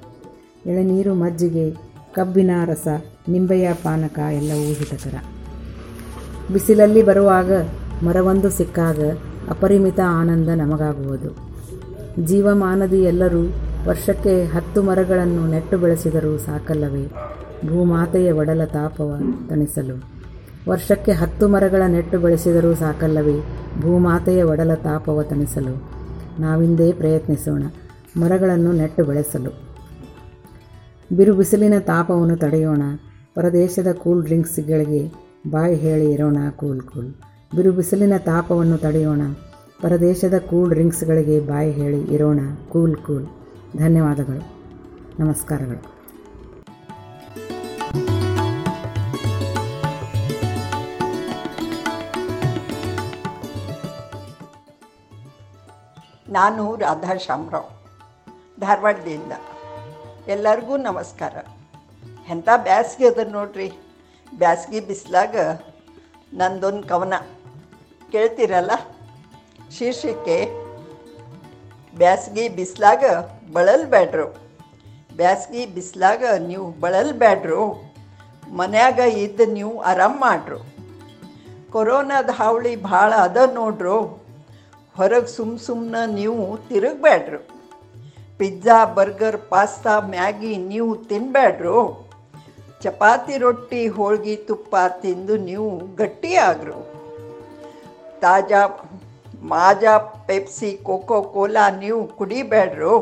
ಎಳೆನೀರು 0.67 1.15
ಮಜ್ಜಿಗೆ 1.15 1.94
ಕಬ್ಬಿನ 2.15 2.51
ರಸ, 2.65 2.89
ನಿಂಬೆಯ 3.29 3.73
ಪಾನಕ 3.75 4.19
ಎಲ್ಲವೂ 4.19 4.65
ಹಿತಕರ. 4.65 5.15
ಬಿಸಿಲಲ್ಲಿ 6.53 7.03
ಬರುವಾಗ 7.03 7.53
ಮರವೊಂದು 8.05 8.51
ಸಿಕ್ಕಾಗ 8.51 8.99
ಅಪರಿಮಿತ 9.49 10.01
ಆನಂದ 10.07 10.49
ನಮಗಾಗುವುದು. 10.49 11.55
ಜೀವಮಾನದಿ 12.25 13.03
ಎಲ್ಲರೂ 13.03 13.43
ವರ್ಷಕ್ಕೆ 13.89 14.45
ಹತ್ತು 14.45 14.83
ಮರಗಳನ್ನು 14.83 15.47
ನೆಟ್ಟು 15.47 15.79
ಬೆಳೆಸಿದರೂ 15.79 16.39
ಸಾಕಲ್ಲವೇ? 16.39 17.07
ಭೂಮಾತೆಯ 17.69 18.33
ಒಡಲ 18.33 18.65
ತಾಪವ 18.65 19.21
ತಣಿಸಲು. 19.49 20.03
ವರ್ಷಕ್ಕೆ 20.71 21.13
ಹತ್ತು 21.13 21.49
ಮರಗಳ 21.49 21.83
ನೆಟ್ಟು 21.87 22.19
ಬೆಳೆಸಿದರೂ 22.19 22.75
ಸಾಕಲ್ಲವೇ? 22.75 23.41
ಭೂಮಾತೆಯ 23.81 24.43
ಒಡಲ 24.43 24.75
ತಾಪವ 24.75 25.23
ತಣಿಸಲು. 25.23 25.83
ನಾವಿಂದೇ 26.41 26.93
ಪ್ರಯತ್ನಿಸೋಣ 26.93 27.63
ಮರಗಳನ್ನು 28.17 28.73
ನೆಟ್ಟು 28.73 29.05
ಬೆಳೆಸಲು. 29.05 29.64
ಬಿರು 31.17 31.35
ಬಿಸಿಲಿನ 31.35 31.79
ತಾಪವನ್ನು 31.79 32.37
ತಡೆಯೋಣ. 32.37 32.83
ಪರದೇಶದ 33.35 33.93
ಕೂಲ್ 33.93 34.25
ಡ್ರಿಂಕ್ಸ್ಗಳಿಗೆ 34.25 35.13
ಬಾಯ್ 35.51 35.77
ಹೇಳಿ 35.77 36.13
ಇರೋಣ, 36.13 36.37
ಕೂಲ್ 36.51 36.81
ಕೂಲ್. 36.81 37.15
ಬಿರುಬಿಸಿಲಿನ 37.57 38.17
ತಾಪವನ್ನು 38.17 38.79
ತಡೆಯೋಣ. 38.79 39.23
ಪರದೇಶದ 39.83 40.39
ಕೂಲ್ 40.39 40.71
ಡ್ರಿಂಕ್ಸ್ಗಳಿಗೆ 40.71 41.41
ಬಾಯ್ 41.41 41.73
ಹೇಳಿ 41.73 42.15
ಇರೋಣ, 42.15 42.41
ಕೂಲ್ 42.69 42.97
ಕೂಲ್. 42.97 43.27
ಧನ್ಯವಾದಗಳು. 43.77 44.43
ನಮಸ್ಕಾರಗಳು. 45.21 45.95
ನಾನು 56.33 56.77
ರಾಧಾ 56.77 57.17
ಶಾಮರಾವ್ 57.17 57.71
ಧಾರವಾಡದಿಂದ. 58.61 59.33
ಎಲ್ಲರಿಗೂ 60.29 60.77
ನಮಸ್ಕಾರ. 60.77 61.33
ಎಂಥ 62.29 62.49
ಬ್ಯಾಸ್ಗೆ 62.57 63.09
ಅದ 63.09 63.19
ನೋಡ್ರಿ? 63.31 63.73
ಬ್ಯಾಸ್ಗೆ 64.39 64.81
ಬಿಸಿಲಾಗ 64.81 65.37
ನಂದೊಂದು 66.35 66.89
ಕವನ. 66.89 67.15
ಕೇಳ್ತೀರಲ್ಲ? 68.13 68.71
ಶೀರ್ಷಿಕೆ, 69.79 70.49
ಬ್ಯಾಸ್ಗೆ 71.97 72.49
ಬಿಸಿಲಾಗ 72.49 73.05
ಬಳಲ್ಬೇಡ್ರು 73.53 74.37
ಬ್ಯಾಸ್ಗೆ 75.17 75.67
ಬಿಸಿಲಾಗ 75.67 76.25
ನೀವು 76.47 76.71
ಬಳಲ್ಬೇಡ್ರು 76.71 77.93
ಮನ್ಯಾಗ 78.53 78.99
ಇದ್ದು 78.99 79.47
ನೀವು 79.47 79.81
ಆರಾಮ್ 79.81 80.21
ಮಾಡ್ರು. 80.21 80.67
ಕೊರೋನಾದ 81.73 82.31
ಹಾವಳಿ 82.33 82.77
ಭಾಳ 82.77 83.13
ಅದ 83.13 83.37
ನೋಡ್ರು. 83.55 84.25
ಹೊರಗೆ 84.97 85.27
ಸುಮ್ಮ 85.27 85.59
ಸುಮ್ಮನೆ 85.59 86.13
ನೀವು 86.15 86.59
ತಿರುಗಬೇಡ್ರು 86.69 87.54
ಪಿಜ್ಜಾ, 88.39 88.85
ಬರ್ಗರ್, 88.85 89.39
ಪಾಸ್ತಾ, 89.51 90.01
ಮ್ಯಾಗಿ 90.01 90.57
ನೀವು 90.57 90.97
ತಿನ್ನಬೇಡ್ರು 90.97 91.79
ಚಪಾತಿ 92.83 93.37
ರೊಟ್ಟಿ, 93.39 93.89
ಹೋಳ್ಗಿ, 93.89 94.37
ತುಪ್ಪ 94.37 94.77
ತಿಂದು 95.03 95.37
ನೀವು 95.37 95.95
ಗಟ್ಟಿಯಾಗ್ರು 95.97 96.79
ತಾಜಾ 98.21 98.63
ಮಾಜಾ 99.43 99.99
ಪೆಪ್ಸಿ 99.99 100.71
ಕೋಕೋ 100.83 101.23
ಕೋಲಾ 101.23 101.65
ನೀವು 101.71 102.07
ಕುಡಿಬೇಡ್ರು 102.07 102.95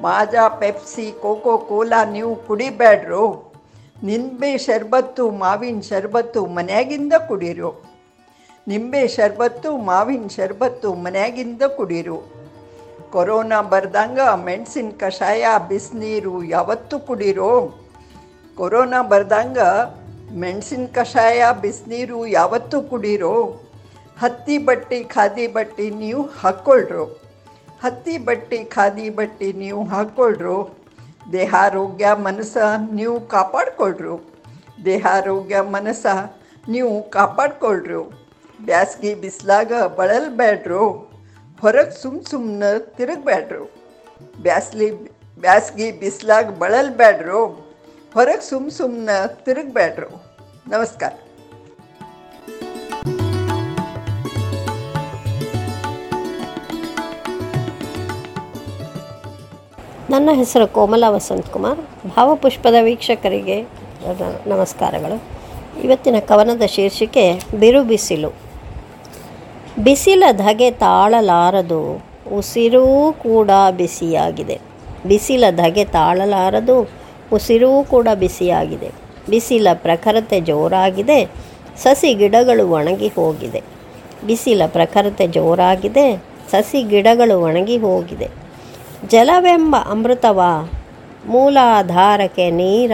ಮಾಜಾ 0.00 0.48
ಪೆಪ್ಸಿ 0.48 1.06
ಕೋಕೋ 1.22 1.58
ಕೋಲಾ 1.58 2.04
ನೀವು 2.04 2.32
ಕುಡಿಬೇಡ್ರು 2.46 3.24
ನಿಂಬೆ 4.04 4.58
ಶರ್ಬತ್ತು, 4.58 5.30
ಮಾವಿನ 5.30 5.80
ಶರ್ಬತ್ತು 5.80 6.46
ಮನೆಯಾಗಿಂದ 6.46 7.12
ಕುಡಿರು. 7.28 7.70
ನಿಂಬೆ 8.68 9.08
ಶರ್ಬತ್ತು, 9.08 9.76
ಮಾವಿನ 9.76 10.26
ಶರ್ಬತ್ತು 10.36 10.94
ಮನೆಯಾಗಿಂದ 10.94 11.62
ಕುಡೀರು. 11.76 12.39
ಕೊರೋನಾ 13.12 13.62
ಬರ್ದಂಗ 13.62 14.20
ಮೆಣಸಿನ 14.20 14.90
ಕಷಾಯ, 15.00 15.46
ಬಿಸಿನೀರು 15.68 16.44
ಯಾವತ್ತೂ 16.44 16.98
ಕುಡಿರೋ. 16.98 17.74
ಕೊರೋನಾ 18.56 19.02
ಬರ್ದಂಗ 19.02 19.58
ಮೆಣಸಿನ 20.32 20.86
ಕಷಾಯ, 20.94 21.44
ಬಿಸಿನೀರು 21.60 22.26
ಯಾವತ್ತೂ 22.26 22.82
ಕುಡಿರೋ. 22.82 23.60
ಹತ್ತಿ 24.20 24.58
ಬಟ್ಟಿ, 24.58 25.04
ಖಾದಿ 25.04 25.46
ಬಟ್ಟೆ 25.46 25.90
ನೀವು 25.90 26.22
ಹಾಕ್ಕೊಳ್ರು 26.22 27.04
ಹತ್ತಿ 27.82 28.18
ಬಟ್ಟಿ, 28.18 28.64
ಖಾದಿ 28.64 29.10
ಬಟ್ಟೆ 29.10 29.52
ನೀವು 29.52 29.84
ಹಾಕ್ಕೊಳ್ರು 29.84 30.80
ದೇಹಾರೋಗ್ಯ 31.32 32.06
ಮನಸ್ಸ 32.12 32.56
ನೀವು 32.92 33.20
ಕಾಪಾಡ್ಕೊಳ್ರು. 33.20 34.14
ದೇಹಾರೋಗ್ಯ 34.84 35.60
ಮನಸ್ಸ 35.60 36.06
ನೀವು 36.68 37.10
ಕಾಪಾಡ್ಕೊಳ್ರು. 37.10 38.02
ಬ್ಯಾಸ್ಗೆ 38.64 39.14
ಬಿಸಿಲಾಗ 39.14 39.72
ಬಳಲ್ಬೇಡ್ರು 39.96 41.09
ಹೊರಗೆ 41.62 41.94
ಸುಮ್ 42.02 42.20
ಸುಮ್ಮನೆ 42.30 42.68
ತಿರುಗಬೇಡ್ರು 42.96 43.64
ಬ್ಯಾಸ್ಲಿ, 44.42 44.86
ಬ್ಯಾಸ್ಗಿ 45.40 45.86
ಬಿಸ್ಲಾಗ 46.00 46.46
ಬಳಲ್ಬೇಡ್ರು 46.58 47.40
ಹೊರಗೆ 48.14 48.44
ಸುಮ್ 48.48 48.70
ಸುಮ್ಮನೆ 48.70 49.16
ತಿರುಗಬೇಡ್ರು 49.44 50.08
ನಮಸ್ಕಾರ. 50.68 51.12
ನನ್ನ 60.10 60.28
ಹೆಸರು 60.32 60.68
ಕೋಮಲ 60.76 61.04
ವಸಂತ್ 61.08 61.50
ಕುಮಾರ್ 61.54 61.80
ಭಾವಪುಷ್ಪದ 62.16 62.76
ವೀಕ್ಷಕರಿಗೆ 62.80 63.58
ನಮಸ್ಕಾರಗಳು. 64.52 65.18
ಇವತ್ತಿನ 65.84 66.16
ಕವನದ 66.28 66.66
ಶೀರ್ಷಿಕೆ 66.76 67.26
ಬಿರು 67.60 67.82
ಬಿಸಿಲು 67.90 68.30
ಬಿಸಿಲ 69.78 70.24
ಧಗೆ 70.32 70.70
ತಾಳಲಾರದು, 70.70 72.02
ಉಸಿರೂ 72.32 73.12
ಕೂಡ 73.12 73.50
ಬಿಸಿಯಾಗಿದೆ. 73.76 74.60
ಬಿಸಿಲ 75.06 75.44
ಧಗೆ 75.50 75.84
ತಾಳಲಾರದು, 75.84 76.88
ಉಸಿರೂ 77.32 77.84
ಕೂಡ 77.84 78.08
ಬಿಸಿಯಾಗಿದೆ. 78.14 78.90
ಬಿಸಿಲ 79.30 79.68
ಪ್ರಖರತೆ 79.72 80.40
ಜೋರಾಗಿದೆ, 80.40 81.26
ಸಸಿ 81.82 82.14
ಗಿಡಗಳು 82.14 82.68
ಒಣಗಿ 82.70 83.08
ಹೋಗಿದೆ. 83.08 83.60
ಬಿಸಿಲ 84.26 84.62
ಪ್ರಖರತೆ 84.66 85.26
ಜೋರಾಗಿದೆ, 85.26 86.16
ಸಸಿ 86.50 86.82
ಗಿಡಗಳು 86.82 87.40
ಒಣಗಿ 87.40 87.76
ಹೋಗಿದೆ. 87.76 88.28
ಜಲವೆಂಬ 89.08 89.76
ಅಮೃತವ, 89.90 90.40
ಮೂಲಾಧಾರಕ್ಕೆ 91.26 92.50
ನೀರ, 92.50 92.92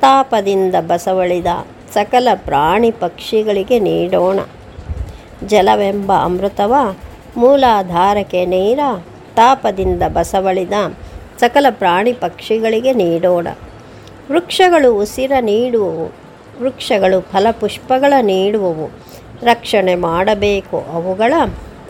ತಾಪದಿಂದ 0.00 0.74
ಬಸವಳಿದ 0.80 1.46
ಸಕಲ 1.94 2.28
ಪ್ರಾಣಿ 2.34 2.90
ಪಕ್ಷಿಗಳಿಗೆ 2.90 3.78
ನೀಡೋಣ. 3.78 4.38
ಜಲವೆಂಬ 5.44 6.12
ಅಮೃತವ 6.24 6.74
ಮೂಲಾಧಾರಕ್ಕೆ 7.36 8.46
ನೀರ, 8.46 8.78
ತಾಪದಿಂದ 9.34 10.02
ಬಸವಳಿದ 10.08 10.72
ಸಕಲ 11.40 11.66
ಪ್ರಾಣಿ 11.70 12.12
ಪಕ್ಷಿಗಳಿಗೆ 12.12 12.92
ನೀಡೋಣ. 12.92 13.46
ವೃಕ್ಷಗಳು 14.30 14.94
ಉಸಿರ 14.94 15.32
ನೀಡುವವು, 15.40 16.04
ವೃಕ್ಷಗಳು 16.62 17.20
ಫಲಪುಷ್ಪಗಳ 17.20 18.12
ನೀಡುವವು. 18.22 18.90
ರಕ್ಷಣೆ 19.42 19.94
ಮಾಡಬೇಕು, 19.94 20.84
ಅವುಗಳ 20.92 21.34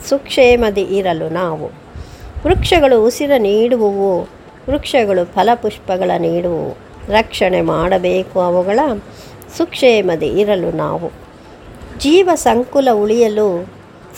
ಸುಕ್ಷೇಮದಿ 0.08 0.82
ಇರಲು 0.82 1.28
ನಾವು. 1.28 1.66
ವೃಕ್ಷಗಳು 2.46 3.04
ಉಸಿರ 3.04 3.30
ನೀಡುವವು, 3.38 4.20
ವೃಕ್ಷಗಳು 4.70 5.24
ಫಲಪುಷ್ಪಗಳ 5.24 6.10
ನೀಡುವವು. 6.18 6.76
ರಕ್ಷಣೆ 7.08 7.60
ಮಾಡಬೇಕು, 7.60 8.40
ಅವುಗಳ 8.40 8.80
ಸುಕ್ಷೇಮದಿ 9.56 10.26
ಇರಲು 10.26 10.76
ನಾವು. 10.76 11.25
ಜೀವ 12.00 12.30
ಸಂಕುಲ 12.34 12.88
ಉಳಿಯಲು 12.92 13.66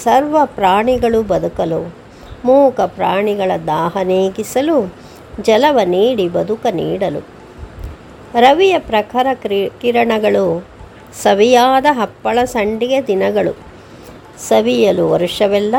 ಸರ್ವ 0.04 0.36
ಪ್ರಾಣಿಗಳು 0.44 1.22
ಬದುಕಲು, 1.22 1.94
ಮೂಕ 2.44 2.80
ಪ್ರಾಣಿಗಳ 2.80 3.50
ದಾಹ 3.66 3.96
ನೀಗಿಸಲು, 4.02 4.94
ಜಲವ 5.42 5.78
ನೀಡಿ 5.84 6.28
ಬದುಕ 6.28 6.66
ನೀಡಲು. 6.72 7.20
ರವಿಯ 8.40 8.78
ಪ್ರಖರ 8.78 9.26
ಕ್ರಿ, 9.32 9.70
ಕಿರಣಗಳು 9.80 10.66
ಸವಿಯಾದ 11.22 11.86
ಹಪ್ಪಳ 11.90 12.38
ಸಂಡಿಗೆ 12.44 13.06
ದಿನಗಳು. 13.06 13.52
ಸವಿಯಲು 14.48 15.10
ವರ್ಷವೆಲ್ಲ 15.10 15.74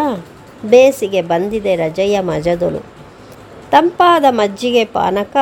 ಬೇಸಿಗೆ 0.65 1.21
ಬಂದಿದೆ 1.21 1.75
ರಜೆಯ 1.75 2.19
ಮಜದುಳು. 2.19 2.81
ತಂಪಾದ 3.71 4.25
ಮಜ್ಜಿಗೆ 4.29 4.85
ಪಾನಕ 4.85 5.37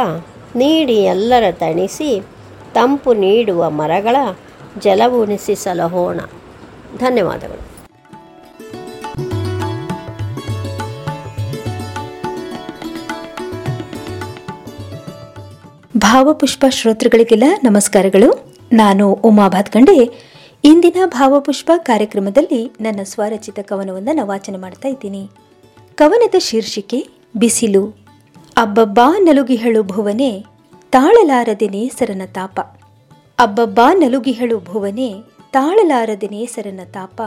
ನೀಡಿ 0.55 0.97
ಎಲ್ಲರ 1.03 1.43
ತಣಿಸಿ, 1.51 2.21
ತಂಪು 2.73 3.13
ನೀಡುವ 3.13 3.69
ಮರಗಳ 3.69 4.15
ಜಲವುಣಿಸಿ 4.79 5.55
ಸಲಹೋಣ 5.55 6.19
ಧನ್ಯವಾದಗಳು. 6.95 7.77
ಭಾವಪುಷ್ಪ 15.97 16.65
ಶ್ರೋತೃಗಳಿಗೆಲ್ಲ 16.69 17.43
ನಮಸ್ಕಾರಗಳು. 17.63 18.55
ನಾನು 18.73 19.13
ಉಮಾ 19.13 19.49
ಭಾತ್ಕಂಡೆ. 19.49 20.27
ಇಂದಿನ 20.63 20.95
ಭಾವಪುಷ್ಪ 21.05 21.71
ಕಾರ್ಯಕ್ರಮದಲ್ಲಿ 21.77 22.71
ನನ್ನ 22.81 22.99
ಸ್ವರಚಿತ 23.03 23.59
ಕವನವೊಂದನ್ನು 23.59 24.25
ವಾಚನ 24.25 24.61
ಮಾಡ್ತಾ 24.61 24.89
ಇದ್ದೀನಿ. 24.89 25.29
ಕವನದ 25.95 26.35
ಶೀರ್ಷಿಕೆ, 26.39 27.07
ಬಿಸಿಲು. 27.37 27.97
ಅಬ್ಬಬ್ಬಾ 28.57 29.17
ನಲುಗಿಹಳು 29.19 29.83
ಭುವನೆ, 29.83 30.45
ತಾಳಲಾರದೆ 30.91 31.67
ನೇಸರನ 31.67 32.21
ತಾಪ. 32.33 32.59
ಅಬ್ಬಬ್ಬಾ 33.39 33.93
ನಲುಗಿಹಳು 33.93 34.59
ಭುವನೆ 34.59 35.36
ತಾಳಲಾರದೆ 35.57 36.27
ನೇಸರನ 36.27 36.79
ತಾಪ. 36.93 37.21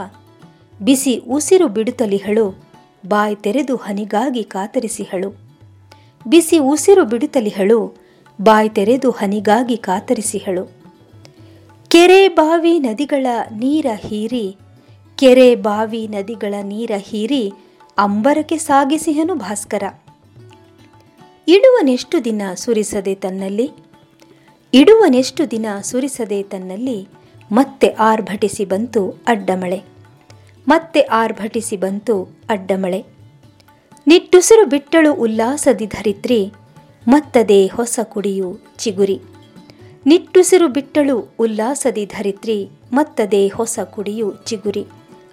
ಬಿಸಿ 0.81 1.17
ಉಸಿರು 1.17 1.67
ಬಿಡುತ್ತಲಿಹಳು 1.67 2.63
ಬಾಯಿ 3.07 3.35
ತೆರೆದು 3.35 3.75
ಹನಿಗಾಗಿ 3.75 4.43
ಕಾತರಿಸಿಹಳು. 4.43 5.29
ಬಿಸಿ 6.27 6.57
ಉಸಿರು 6.57 7.05
ಬಿಡುತ್ತಲಿಹಳು 7.05 7.97
ಬಾಯಿ 8.41 8.69
ತೆರೆದು 8.69 9.11
ಹನಿಗಾಗಿ 9.11 9.77
ಕಾತರಿಸಿಹಳು. 9.77 10.65
ಕೆರೆ 11.87 12.27
ಬಾವಿ 12.27 12.79
ನದಿಗಳ 12.79 13.25
ನೀರ 13.51 13.85
ಹೀರಿ, 14.07 14.57
ಕೆರೆ 15.15 15.55
ಬಾವಿ 15.55 16.07
ನದಿಗಳ 16.07 16.53
ನೀರ 16.61 16.91
ಹೀರಿ 16.97 17.53
ಅಂಬರಕ್ಕೆ 17.97 18.57
ಸಾಗಿಸಿಹನು 18.57 19.35
ಭಾಸ್ಕರ. 19.35 19.83
ಇಡುವನೆಷ್ಟು 21.47 22.25
ದಿನ 22.25 22.41
ಸುರಿಸದೆ 22.55 23.15
ತನ್ನಲ್ಲಿ? 23.15 23.71
ಇಡುವನೆಷ್ಟು 24.73 25.51
ದಿನ 25.51 25.65
ಸುರಿಸದೆ 25.81 26.43
ತನ್ನಲ್ಲಿ? 26.43 27.07
ಮತ್ತೆ 27.51 27.87
ಆರ್ಭಟಿಸಿ 27.87 28.65
ಬಂತು 28.65 29.09
ಅಡ್ಡಮಳೆ. 29.27 29.83
ಮತ್ತೆ 30.67 31.01
ಆರ್ಭಟಿಸಿ 31.01 31.77
ಬಂತು 31.77 32.37
ಅಡ್ಡಮಳೆ. 32.49 33.05
ನಿಟ್ಟುಸಿರು 34.07 34.65
ಬಿಟ್ಟಳು 34.65 35.13
ಉಲ್ಲಾಸದಿ 35.13 35.85
ಧರಿತ್ರಿ, 35.85 36.51
ಮತ್ತದೇ 37.07 37.67
ಹೊಸ 37.67 37.99
ಕುಡಿಯು 38.03 38.59
ಚಿಗುರಿ. 38.77 39.21
ನಿಟ್ಟುಸಿರು 40.05 40.67
ಬಿಟ್ಟಳು 40.67 41.33
ಉಲ್ಲಾಸದಿ 41.39 42.05
ಧರಿತ್ರಿ, 42.05 42.69
ಮತ್ತದೇ 42.93 43.47
ಹೊಸ 43.47 43.79
ಕುಡಿಯು 43.83 44.33
ಚಿಗುರಿ. 44.45 44.85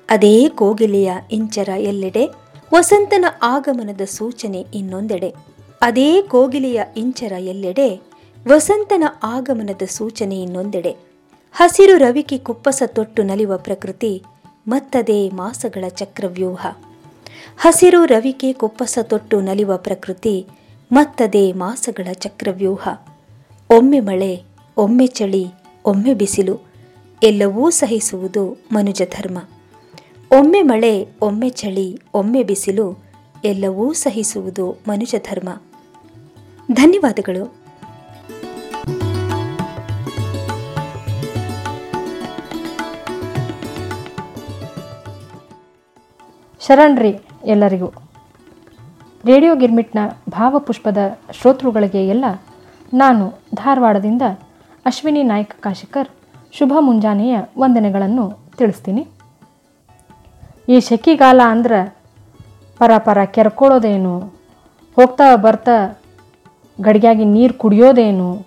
ಅದೇ 0.08 0.48
ಕೋಗಿಲೆಯ 0.48 1.12
ಇಂಚರ 1.32 1.68
ಎಲ್ಲೆಡೆ, 1.78 2.28
ವಸಂತನ 2.74 3.24
ಆಗಮನದ 3.42 4.00
ಸೂಚನೆ 4.00 4.66
ಇನ್ನೊಂದೆಡೆ. 4.74 5.34
ಅದೇ 5.80 6.22
ಕೋಗಿಲೆಯ 6.22 6.82
ಇಂಚರ 6.96 7.32
ಎಲ್ಲೆಡೆ, 7.32 8.00
ವಸಂತನ 8.48 9.04
ಆಗಮನದ 9.22 9.82
ಸೂಚನೆ 9.90 10.42
ಇನ್ನೊಂದೆಡೆ. 10.42 11.07
ಹಸಿರು 11.52 11.98
ರವಿಕೆ 11.98 12.38
ಕುಪ್ಪಸ 12.38 12.82
ತೊಟ್ಟು 12.86 13.22
ನಲಿವ 13.22 13.56
ಪ್ರಕೃತಿ, 13.56 14.22
ಮತ್ತದೇ 14.68 15.28
ಮಾಸಗಳ 15.28 15.88
ಚಕ್ರವ್ಯೂಹ. 15.88 16.66
ಹಸಿರು 17.58 18.04
ರವಿಕೆ 18.04 18.52
ಕುಪ್ಪಸ 18.52 18.98
ತೊಟ್ಟು 19.02 19.40
ನಲಿವ 19.40 19.76
ಪ್ರಕೃತಿ, 19.76 20.46
ಮತ್ತದೇ 20.92 21.52
ಮಾಸಗಳ 21.52 22.12
ಚಕ್ರವ್ಯೂಹ. 22.12 22.88
ಒಮ್ಮೆ 23.70 24.00
ಮಳೆ, 24.00 24.42
ಒಮ್ಮೆ 24.76 25.06
ಚಳಿ, 25.06 25.46
ಒಮ್ಮೆ 25.86 26.14
ಬಿಸಿಲು, 26.14 26.60
ಎಲ್ಲವೂ 27.22 27.70
ಸಹಿಸುವುದು 27.70 28.56
ಮನುಜ 28.72 29.02
ಧರ್ಮ. 29.16 29.38
ಒಮ್ಮೆ 30.32 30.62
ಮಳೆ, 30.62 31.08
ಒಮ್ಮೆ 31.22 31.48
ಚಳಿ, 31.48 32.00
ಒಮ್ಮೆ 32.14 32.42
ಬಿಸಿಲು, 32.42 33.04
ಎಲ್ಲವೂ 33.44 33.92
ಸಹಿಸುವುದು 33.92 34.78
ಮನುಜ 34.88 35.14
ಧರ್ಮ. 35.30 35.48
ಧನ್ಯವಾದಗಳು. 36.72 37.67
ಶರಣ್ರಿ 46.68 47.18
ಎಲ್ಲರಿಗೂ. 47.44 47.86
ರೇಡಿಯೋ 49.24 49.54
ಗಿರ್ಮಿಟ್ನ 49.56 49.98
ಭಾವಪುಷ್ಪದ 50.30 50.98
ಶ್ರೋತೃಗಳಿಗೆ 51.32 52.08
ಎಲ್ಲ 52.08 52.24
ನಾನು 52.94 53.24
ಧಾರವಾಡದಿಂದ 53.54 54.22
ಅಶ್ವಿನಿ 54.86 55.22
ನಾಯ್ಕ 55.22 55.52
ಕಾಶಿಕರ್ 55.60 56.08
ಶುಭ 56.52 56.72
ಮುಂಜಾನೆಯ 56.80 57.38
ವಂದನೆಗಳನ್ನು 57.58 58.50
ತಿಳಿಸ್ತೀನಿ. 58.58 59.06
ಈ 60.68 60.80
ಶೆಕಿಗಾಲ 60.80 61.40
ಅಂದ್ರೆ 61.48 61.96
ಪರ 62.78 62.98
ಪರ 62.98 63.24
ಕೆರ್ಕೊಳ್ಳೋದೇನು 63.24 64.18
ಹೋಗ್ತಾ 64.96 65.36
ಬರ್ತಾ 65.36 66.00
ಗಡಿಗ್ಯಾಗಿ 66.80 67.24
ನೀರು 67.24 67.54
ಕುಡಿಯೋದೇನು? 67.54 68.46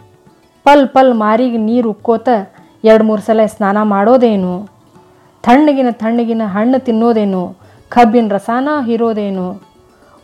ಪಲ್ 0.63 0.87
ಪಲ್ 0.87 1.13
ಮಾರಿಗೆ 1.13 1.57
ನೀರು 1.57 1.89
ಉಕ್ಕೋತ 1.89 2.29
ಎರಡು 2.83 3.03
ಮೂರು 3.03 3.21
ಸಲ 3.21 3.45
ಸ್ನಾನ 3.45 3.77
ಮಾಡೋದೇನು? 3.83 4.53
ತಣ್ಣಗಿನ 5.43 5.87
ತಣ್ಣಗಿನ 5.91 6.41
ಹಣ್ಣು 6.45 6.79
ತಿನ್ನೋದೇನು? 6.79 7.70
ಕಬ್ಬಿನ 7.93 8.27
ರಸಾನ 8.29 8.69
ಹೀರೋದೇನು? 8.85 9.61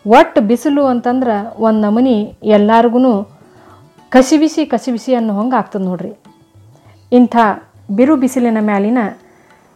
ಒಟ್ಟು 0.08 0.42
ಬಿಸಿಲು 0.42 0.84
ಅಂತಂದ್ರೆ 0.86 1.62
ಒಂದು 1.62 1.82
ನಮೂನಿ 1.82 2.38
ಎಲ್ಲರಿಗೂ 2.44 3.24
ಕಸಿಬಿಸಿ 4.10 4.66
ಕಸಿಬಿಸಿ 4.66 5.14
ಅನ್ನೋ 5.14 5.34
ಹಂಗೆ 5.40 5.56
ಆಗ್ತದೆ 5.56 5.84
ನೋಡ್ರಿ. 5.84 6.14
ಇಂಥ 7.12 7.38
ಬಿರು 7.96 8.16
ಬಿಸಿಲಿನ 8.16 8.58
ಮ್ಯಾಲಿನ 8.62 8.98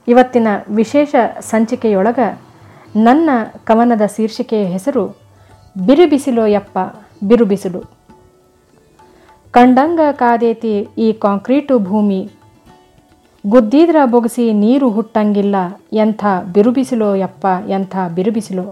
ಇವತ್ತಿನ 0.08 0.48
ವಿಶೇಷ 0.70 1.16
ಸಂಚಿಕೆಯೊಳಗೆ 1.40 2.42
ನನ್ನ 2.96 3.30
ಕವನದ 3.66 4.02
ಶೀರ್ಷಿಕೆಯ 4.16 4.66
ಹೆಸರು 4.66 5.08
ಬಿರು 5.86 6.10
ಬಿಸಿಲು 6.10 6.48
ಯಪ್ಪ, 6.48 6.78
ಬಿರು 7.28 7.46
ಬಿಸಿಲು. 7.46 7.82
ಕಂಡಂಗ 9.52 10.00
ಕಾದೇತಿ 10.12 10.88
ಈ 10.98 11.14
ಕಾಂಕ್ರೀಟು 11.14 11.80
ಭೂಮಿ 11.80 12.30
ಗುದ್ದಿದ್ರ 13.44 14.00
ಬೊಗಸಿ 14.06 14.44
ನೀರು 14.54 14.88
ಹುಟ್ಟಂಗಿಲ್ಲ, 14.90 15.56
ಎಂಥ 15.94 16.24
ಬಿರುಬಿಸಿಲೋ 16.54 17.16
ಯಪ್ಪ, 17.16 17.46
ಎಂಥ 17.68 17.96
ಬಿರುಬಿಸಿಲೋ. 18.16 18.66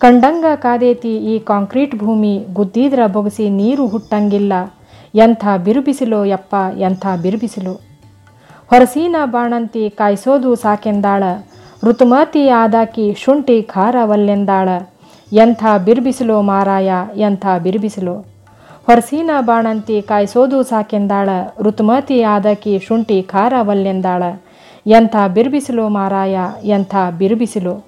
ಕಂಡಂಗ 0.00 0.44
ಕಾದೇತಿ 0.54 1.14
ಈ 1.32 1.38
ಕಾಂಕ್ರೀಟ್ 1.38 1.94
ಭೂಮಿ 1.98 2.32
ಗುದ್ದಿದ್ರ 2.52 3.06
ಬೊಗಸಿ 3.06 3.46
ನೀರು 3.50 3.86
ಹುಟ್ಟಂಗಿಲ್ಲ, 3.86 4.52
ಎಂಥ 5.14 5.46
ಬಿರುಬಿಸಿಲೋ 5.64 6.24
ಯಪ್ಪ, 6.24 6.54
ಎಂಥ 6.78 7.06
ಬಿರುಬಿಸಿಲೋ. 7.22 7.74
ಹೊರಸೀನ 8.70 9.16
ಬಾಣಂತಿ 9.24 9.90
ಕಾಯಿಸೋದು 9.90 10.52
ಸಾಕೆಂದಾಳ, 10.54 11.24
ಋತುಮತಿ 11.84 12.48
ಆದಾಕಿ 12.48 13.08
ಶುಂಠಿ 13.24 13.62
ಖಾರವಲ್ಲೆಂದಾಳ, 13.62 14.68
ಎಂಥ 15.32 15.64
ಬಿರುಬಿಸಿಲೋ 15.84 16.42
ಮಾರಾಯ, 16.42 16.92
ಎಂಥ 17.16 17.46
ಬಿರುಬಿಸಿಲು. 17.62 18.35
ಹೊರಸೀನ 18.86 19.30
ಬಾಣಂತಿ 19.40 20.02
ಕಾಯಿಸೋದು 20.02 20.62
ಸಾಕೆಂದಾಳ, 20.62 21.28
ಋತುಮತಿ 21.60 22.22
ಆದಕಿ 22.22 22.78
ಶುಂಠಿ 22.78 23.22
ಖಾರ 23.22 23.52
ವಲ್ಲೆಂದಾಳ 23.60 24.22
ಎಂಥ 24.86 25.16
ಬಿರುಬಿಸಿಲು 25.34 25.88
ಮಾರಾಯ, 25.88 26.38
ಎಂಥ 26.64 26.96
ಬಿರುಬಿಸಿಲು. 27.18 27.86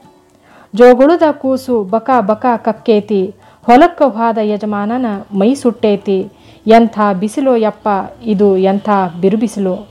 ಜೋಗುಳದ 0.74 1.22
ಕೂಸು 1.30 1.84
ಬಕ 1.84 2.10
ಬಕ 2.20 2.46
ಕಕ್ಕೇತಿ, 2.56 3.34
ಹೊಲಕ್ಕ 3.62 4.02
ಹೋದ 4.02 4.38
ಯಜಮಾನನ 4.42 5.06
ಮೈ 5.32 5.54
ಸುಟ್ಟೇತಿ. 5.54 6.32
ಎಂಥ 6.66 7.00
ಬಿಸಿಲು 7.20 7.56
ಯಪ್ಪ, 7.56 7.88
ಇದು 8.24 8.56
ಎಂಥ 8.56 8.88
ಬಿರುಬಿಸಿಲು. 9.20 9.88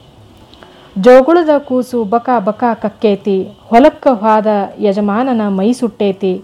ಜೋಗುಳದ 1.00 1.50
ಕೂಸು 1.58 2.04
ಬಕ 2.04 2.30
ಬಕ 2.40 2.64
ಕಕ್ಕೇತಿ, 2.74 3.48
ಹೊಲಕ್ಕ 3.70 4.08
ಹೋದ 4.08 4.48
ಯಜಮಾನನ 4.80 5.48
ಮೈ 5.48 5.74
ಸುಟ್ಟೇತಿ. 5.74 6.44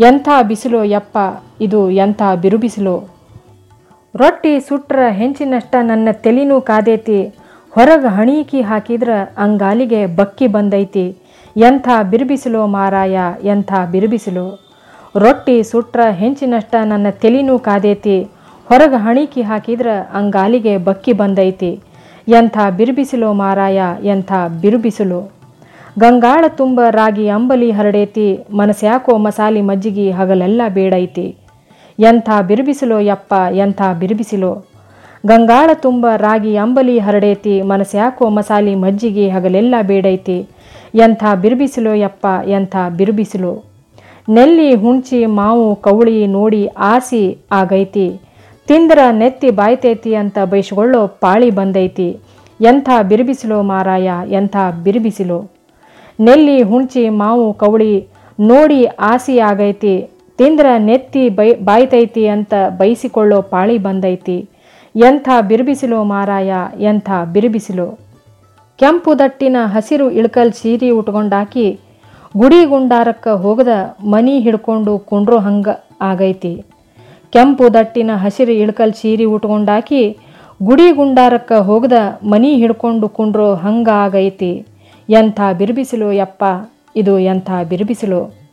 ಎಂಥ 0.00 0.28
ಬಿಸಿಲು 0.42 0.84
ಯಪ್ಪ, 0.84 1.18
ಇದು 1.60 1.90
ಎಂಥ 1.90 2.22
ಬಿರುಬಿಸಿಲು. 2.40 3.17
ರೊಟ್ಟಿ 4.14 4.60
ಸುಟ್ರ 4.60 5.00
ಹೆಂಚಿನಷ್ಟ 5.10 5.74
ನನ್ನ 5.80 6.08
ತೆಲಿನೂ 6.12 6.60
ಕಾದೇತಿ. 6.60 7.34
ಹೊರಗೆ 7.70 8.14
ಹಣೀಕಿ 8.14 8.60
ಹಾಕಿದ್ರ 8.60 9.10
ಅಂಗಾಲಿಗೆ 9.38 10.06
ಬಕ್ಕಿ 10.06 10.46
ಬಂದೈತಿ. 10.46 11.16
ಎಂಥ 11.56 11.88
ಬಿರುಬಿಸಿಲೋ 12.10 12.66
ಮಾರಾಯ, 12.66 13.18
ಎಂಥ 13.42 13.72
ಬಿರುಬಿಸಿಲು. 13.90 14.64
ರೊಟ್ಟಿ 15.16 15.62
ಸುಟ್ರ 15.62 16.00
ಹೆಂಚಿನಷ್ಟ 16.10 16.74
ನನ್ನ 16.84 17.06
ತೆಲಿನೂ 17.10 17.58
ಕಾದೇತಿ. 17.58 18.28
ಹೊರಗೆ 18.64 18.96
ಹಣೀಕಿ 18.96 19.42
ಹಾಕಿದ್ರ 19.42 19.86
ಅಂಗಾಲಿಗೆ 20.12 20.76
ಬಕ್ಕಿ 20.76 21.12
ಬಂದೈತಿ. 21.12 21.80
ಎಂಥ 22.28 22.58
ಬಿರುಬಿಸಿಲು 22.76 23.32
ಮಾರಾಯ, 23.32 23.80
ಎಂಥ 24.04 24.32
ಬಿರುಬಿಸಿಲು. 24.60 25.32
ಗಂಗಾಳ 25.98 26.44
ತುಂಬ 26.48 26.80
ರಾಗಿ 26.90 27.28
ಅಂಬಲಿ 27.28 27.70
ಹರಡೇತಿ. 27.70 28.46
ಮನಸ್ಯಾಕೋ 28.52 29.16
ಮಸಾಲಿ 29.16 29.60
ಮಜ್ಜಿಗೆ 29.60 30.10
ಹಗಲೆಲ್ಲ 30.10 30.62
ಬೇಡೈತಿ. 30.68 31.36
ಎಂಥ 31.98 32.30
ಬಿರುಬಿಸಿಲೋ 32.46 32.98
ಯಪ್ಪ, 32.98 33.34
ಎಂಥ 33.52 33.82
ಬಿರುಬಿಸಿಲೋ. 34.00 34.64
ಗಂಗಾಳ 35.26 35.70
ತುಂಬ 35.74 36.06
ರಾಗಿ 36.16 36.56
ಅಂಬಲಿ 36.56 36.98
ಹರಡೈತಿ 36.98 37.62
ಮನಸ್ಯಾಕೋ 37.62 38.28
ಮಸಾಲಿ 38.28 38.74
ಮಜ್ಜಿಗೆ 38.74 39.28
ಹಗಲೆಲ್ಲ 39.28 39.74
ಬೇಡೈತಿ. 39.82 40.48
ಎಂಥ 40.94 41.24
ಬಿರುಬಿಸಿಲೋ 41.40 41.94
ಯಪ್ಪ, 41.94 42.26
ಎಂಥ 42.46 42.76
ಬಿರುಬಿಸಿಲೋ. 42.96 43.64
ನೆಲ್ಲಿ, 44.28 44.74
ಹುಣ್ಚಿ, 44.74 45.26
ಮಾವು 45.26 45.76
ಕವಳಿ 45.76 46.26
ನೋಡಿ 46.26 46.66
ಆಸಿ 46.66 47.38
ಆಗೈತಿ. 47.52 48.20
ತಿಂದ್ರ 48.66 48.98
ನೆತ್ತಿ 49.12 49.50
ಬಾಯ್ತೈತಿ 49.50 50.14
ಅಂತ 50.14 50.38
ಬಯಸ್ಕೊಳ್ಳೋ 50.44 51.06
ಪಾಳಿ 51.06 51.50
ಬಂದೈತಿ. 51.50 52.18
ಎಂಥ 52.60 52.90
ಬಿರುಬಿಸಿಲೋ 53.08 53.62
ಮಾರಾಯ, 53.62 54.10
ಎಂಥ 54.28 54.56
ಬಿರುಬಿಸಿಲೋ. 54.84 55.50
ನೆಲ್ಲಿ, 56.20 56.62
ಹುಣ್ಚಿ, 56.62 57.08
ಮಾವು 57.08 57.54
ಕವಳಿ 57.54 58.08
ನೋಡಿ 58.40 58.84
ಆಸಿ 58.84 59.38
ಆಗೈತಿ. 59.38 60.10
ತಿಂದ್ರ 60.38 60.66
ನೆತ್ತಿ 60.88 61.22
ಬೈ 61.38 61.48
ಬಾಯ್ತೈತಿ 61.68 62.24
ಅಂತ 62.34 62.54
ಬೈಸಿಕೊಳ್ಳೋ 62.80 63.38
ಪಾಳಿ 63.52 63.76
ಬಂದೈತಿ. 63.86 64.38
ಎಂಥ 64.94 65.28
ಬಿರುಬಿಸಿಲು 65.48 65.98
ಮಾರಾಯ, 66.12 66.50
ಎಂಥ 66.90 67.08
ಬಿರುಬಿಸಿಲು. 67.32 67.88
ಕೆಂಪು 68.80 69.12
ದಟ್ಟಿನ 69.18 69.56
ಹಸಿರು 69.74 70.06
ಇಳ್ಕಲ್ 70.20 70.52
ಸೀರೆ 70.58 70.90
ಉಟ್ಕೊಂಡಾಕಿ 70.98 71.66
ಗುಡಿ 72.36 72.60
ಗುಂಡಾರಕ್ಕೆ 72.72 73.32
ಹೋಗದ 73.44 73.72
ಮನಿ 74.12 74.34
ಹಿಡ್ಕೊಂಡು 74.46 74.92
ಕುಂಡ್ರೋ 75.10 75.38
ಹಂಗ 75.46 75.68
ಆಗೈತಿ. 76.10 76.54
ಕೆಂಪು 77.34 77.66
ದಟ್ಟಿನ 77.74 78.10
ಹಸಿರು 78.24 78.52
ಇಳ್ಕಲ್ 78.62 78.94
ಸೀರೆ 79.00 79.24
ಉಟ್ಕೊಂಡಾಕಿ 79.34 80.02
ಗುಡಿ 80.68 80.88
ಗುಂಡಾರಕ್ಕೆ 80.98 81.58
ಹೋಗದ 81.68 81.96
ಮನಿ 82.32 82.50
ಹಿಡ್ಕೊಂಡು 82.62 83.08
ಕುಂಡ್ರೋ 83.18 83.48
ಹಂಗ 83.64 83.88
ಆಗೈತಿ. 84.04 84.52
ಎಂಥ 85.08 85.40
ಬಿರುಬಿಸಿಲು 85.58 86.08
ಯಪ್ಪ, 86.12 86.44
ಇದು 86.96 87.14
ಎಂಥ 87.32 87.50
ಬಿರುಬಿಸಿಲು. 87.70 88.47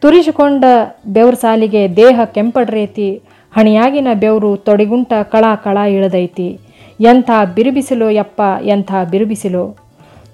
ತುರಿಸಿಕೊಂಡ 0.00 0.64
ಬೆವ್ರ 1.06 1.34
ಸಾಲಿಗೆ 1.34 1.96
ದೇಹ 1.96 2.20
ಕೆಂಪಡ್ರೇತಿ, 2.24 3.22
ಹಣಿಯಾಗಿನ 3.52 4.08
ಬೆವರು 4.14 4.56
ತೊಡಿಗುಂಟ 4.56 5.12
ಕಳ 5.22 5.44
ಕಳ 5.64 5.78
ಇಳದೈತಿ. 5.78 6.58
ಎಂಥ 7.00 7.30
ಬಿರುಬಿಸಿಲು 7.54 8.10
ಯಪ್ಪ, 8.10 8.40
ಎಂಥ 8.62 8.92
ಬಿರುಬಿಸಿಲು. 9.10 9.76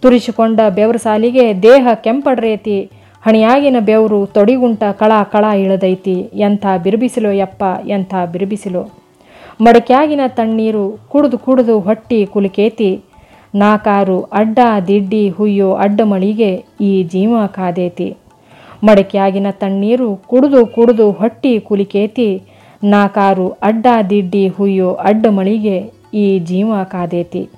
ತುರಿಸಿಕೊಂಡ 0.02 0.60
ಬೆವ್ರ 0.74 0.96
ಸಾಲಿಗೆ 0.96 1.62
ದೇಹ 1.62 1.88
ಕೆಂಪಡ್ರೇತಿ, 1.94 2.90
ಹಣಿಯಾಗಿನ 3.22 3.76
ಬೆವರು 3.80 4.26
ತೊಡಿಗುಂಟ 4.26 4.82
ಕಳ 4.84 5.12
ಕಳ 5.32 5.44
ಇಳದೈತಿ. 5.44 6.30
ಎಂಥ 6.34 6.66
ಬಿರುಬಿಸಿಲು 6.82 7.32
ಯಪ್ಪ, 7.32 7.64
ಎಂಥ 7.86 8.14
ಬಿರುಬಿಸಿಲು. 8.32 8.82
ಮಡಕ್ಯಾಗಿನ 9.60 10.20
ತಣ್ಣೀರು 10.28 10.98
ಕುಡಿದು 11.08 11.38
ಕುಡಿದು 11.38 11.80
ಹೊಟ್ಟಿ 11.80 12.26
ಕುಲಿಕೇತಿ. 12.26 13.00
ನಾಕಾರು 13.54 14.22
ಅಡ್ಡ 14.22 14.58
ದಿಡ್ಡಿ 14.86 15.28
ಹುಯ್ಯೋ 15.28 15.74
ಅಡ್ಡ 15.74 16.00
ಮಳಿಗೆ 16.00 16.64
ಈ 16.80 17.02
ಜೀವ 17.02 17.46
ಕಾದೇತಿ. 17.46 18.16
ಮಡಕ್ಯಾಗಿನ 18.84 19.46
ತಣ್ಣೀರು 19.50 20.16
ಕುಡಿದು 20.16 20.66
ಕುಡಿದು 20.66 21.12
ಹೊಟ್ಟಿ 21.12 21.60
ಕುಲಿಕೇತಿ, 21.60 22.42
ನಾಕಾರು 22.84 23.48
ಅಡ್ಡ 23.48 23.86
ದಿಡ್ಡಿ 24.10 24.48
ಹುಯ್ಯೋ 24.48 24.94
ಅಡ್ಡ 24.94 25.26
ಮಳಿಗೆ 25.26 25.92
ಈ 26.14 26.38
ಜೀವ 26.38 26.72
ಕಾದೇತಿ. 26.84 27.48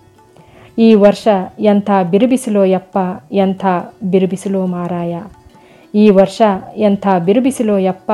ಈ 0.79 0.95
ವರ್ಷ 0.95 1.29
ಎಂಥ 1.61 1.91
ಬಿರುಬಿಸಿಲೋ 2.11 2.65
ಯಪ್ಪ, 2.65 2.99
ಎಂಥ 3.33 3.67
ಬಿರುಬಿಸಿಲೋ 4.11 4.67
ಮಾರಾಯ. 4.67 5.23
ಈ 5.95 6.11
ವರ್ಷ 6.11 6.43
ಎಂಥ 6.77 7.07
ಬಿರುಬಿಸಿಲೋ 7.25 7.79
ಯಪ್ಪ, 7.79 8.13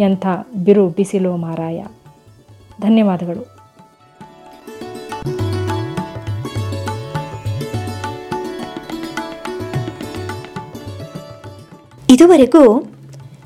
ಎಂಥ 0.00 0.26
ಬಿರು 0.64 0.88
ಬಿಸಿಲೋ 0.88 1.36
ಮಾರಾಯ. 1.36 1.84
ಧನ್ಯವಾದಗಳು. 2.80 3.51
ಇದುವರೆಗೂ 12.12 12.80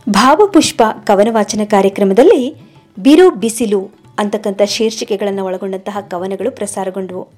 ಭಾವಪುಷ್ಪ 0.08 0.82
ಕವನ 1.04 1.28
ವಾಚನ 1.30 1.60
ಕಾರ್ಯಕ್ರಮದಲ್ಲಿ 1.64 2.54
ಬಿರು 2.98 3.30
ಬಿಸಿಲು 3.30 3.90
ಅಂತಕ್ಕಂಥ 4.18 4.62
ಶೀರ್ಷಿಕೆಗಳನ್ನು 4.62 5.44
ಒಳಗೊಂಡಂತಹ 5.44 5.98
ಕವನಗಳು 6.00 6.50
ಪ್ರಸಾರಗೊಂಡವು. 6.50 7.28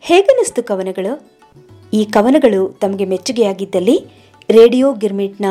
ಹೇಗನ್ನಿಸ್ತು 0.00 0.62
ಕವನಗಳು? 0.62 1.26
ಈ 1.92 2.04
ಕವನಗಳು 2.04 2.68
ತಮಗೆ 2.80 3.04
ಮೆಚ್ಚುಗೆಯಾಗಿದ್ದಲ್ಲಿ 3.04 4.04
ರೇಡಿಯೋ 4.50 4.92
ಗಿರ್ಮಿಟ್ನ 4.92 5.44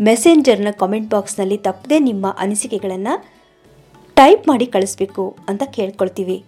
ಮೆಸೆಂಜರ್ನ 0.00 0.68
ಕಾಮೆಂಟ್ 0.70 1.10
ಬಾಕ್ಸ್ನಲ್ಲಿ 1.10 1.56
ತಪ್ಪದೇ 1.56 1.98
ನಿಮ್ಮ 1.98 2.36
ಅನಿಸಿಕೆಗಳನ್ನು 2.38 3.24
ಟೈಪ್ 4.14 4.48
ಮಾಡಿ 4.48 4.66
ಕಳಿಸ್ಬೇಕು 4.66 5.36
ಅಂತ 5.48 5.62
ಕೇಳ್ಕೊಳ್ತೀವಿ. 5.62 6.44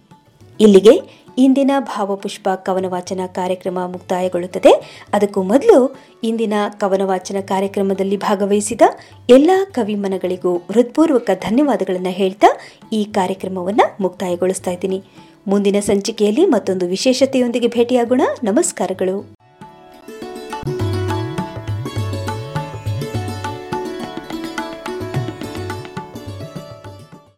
ಇಲ್ಲಿಗೆ 0.59 1.01
ಇಂದಿನ 1.37 1.71
ಭಾವಪುಷ್ಪ 1.79 2.49
ಕವನ 2.55 2.85
ವಾಚನ 2.87 3.19
ಕಾರ್ಯಕ್ರಮ 3.27 3.79
ಮುಕ್ತಾಯಗೊಳ್ಳುತ್ತದೆ. 3.87 5.01
ಅದಕ್ಕೂ 5.13 5.43
ಮೊದಲು 5.43 5.95
ಇಂದಿನ 6.23 6.53
ಕವನ 6.77 7.01
ವಾಚನ 7.03 7.35
ಕಾರ್ಯಕ್ರಮದಲ್ಲಿ 7.41 8.17
ಭಾಗವಹಿಸಿದ 8.17 8.81
ಎಲ್ಲ 9.29 9.51
ಕವಿಮನಗಳಿಗೂ 9.71 10.57
ಹೃತ್ಪೂರ್ವಕ 10.57 11.29
ಧನ್ಯವಾದಗಳನ್ನು 11.33 12.09
ಹೇಳ್ತಾ 12.09 12.47
ಈ 12.93 13.03
ಕಾರ್ಯಕ್ರಮವನ್ನು 13.03 14.03
ಮುಕ್ತಾಯಗೊಳಿಸ್ತಾ 14.03 14.71
ಇದ್ದೀನಿ. 14.71 15.03
ಮುಂದಿನ 15.47 15.79
ಸಂಚಿಕೆಯಲ್ಲಿ 15.79 16.45
ಮತ್ತೊಂದು 16.45 16.87
ವಿಶೇಷತೆಯೊಂದಿಗೆ 16.87 17.67
ಭೇಟಿಯಾಗೋಣ. 17.67 18.21
ನಮಸ್ಕಾರಗಳು. 18.43 19.36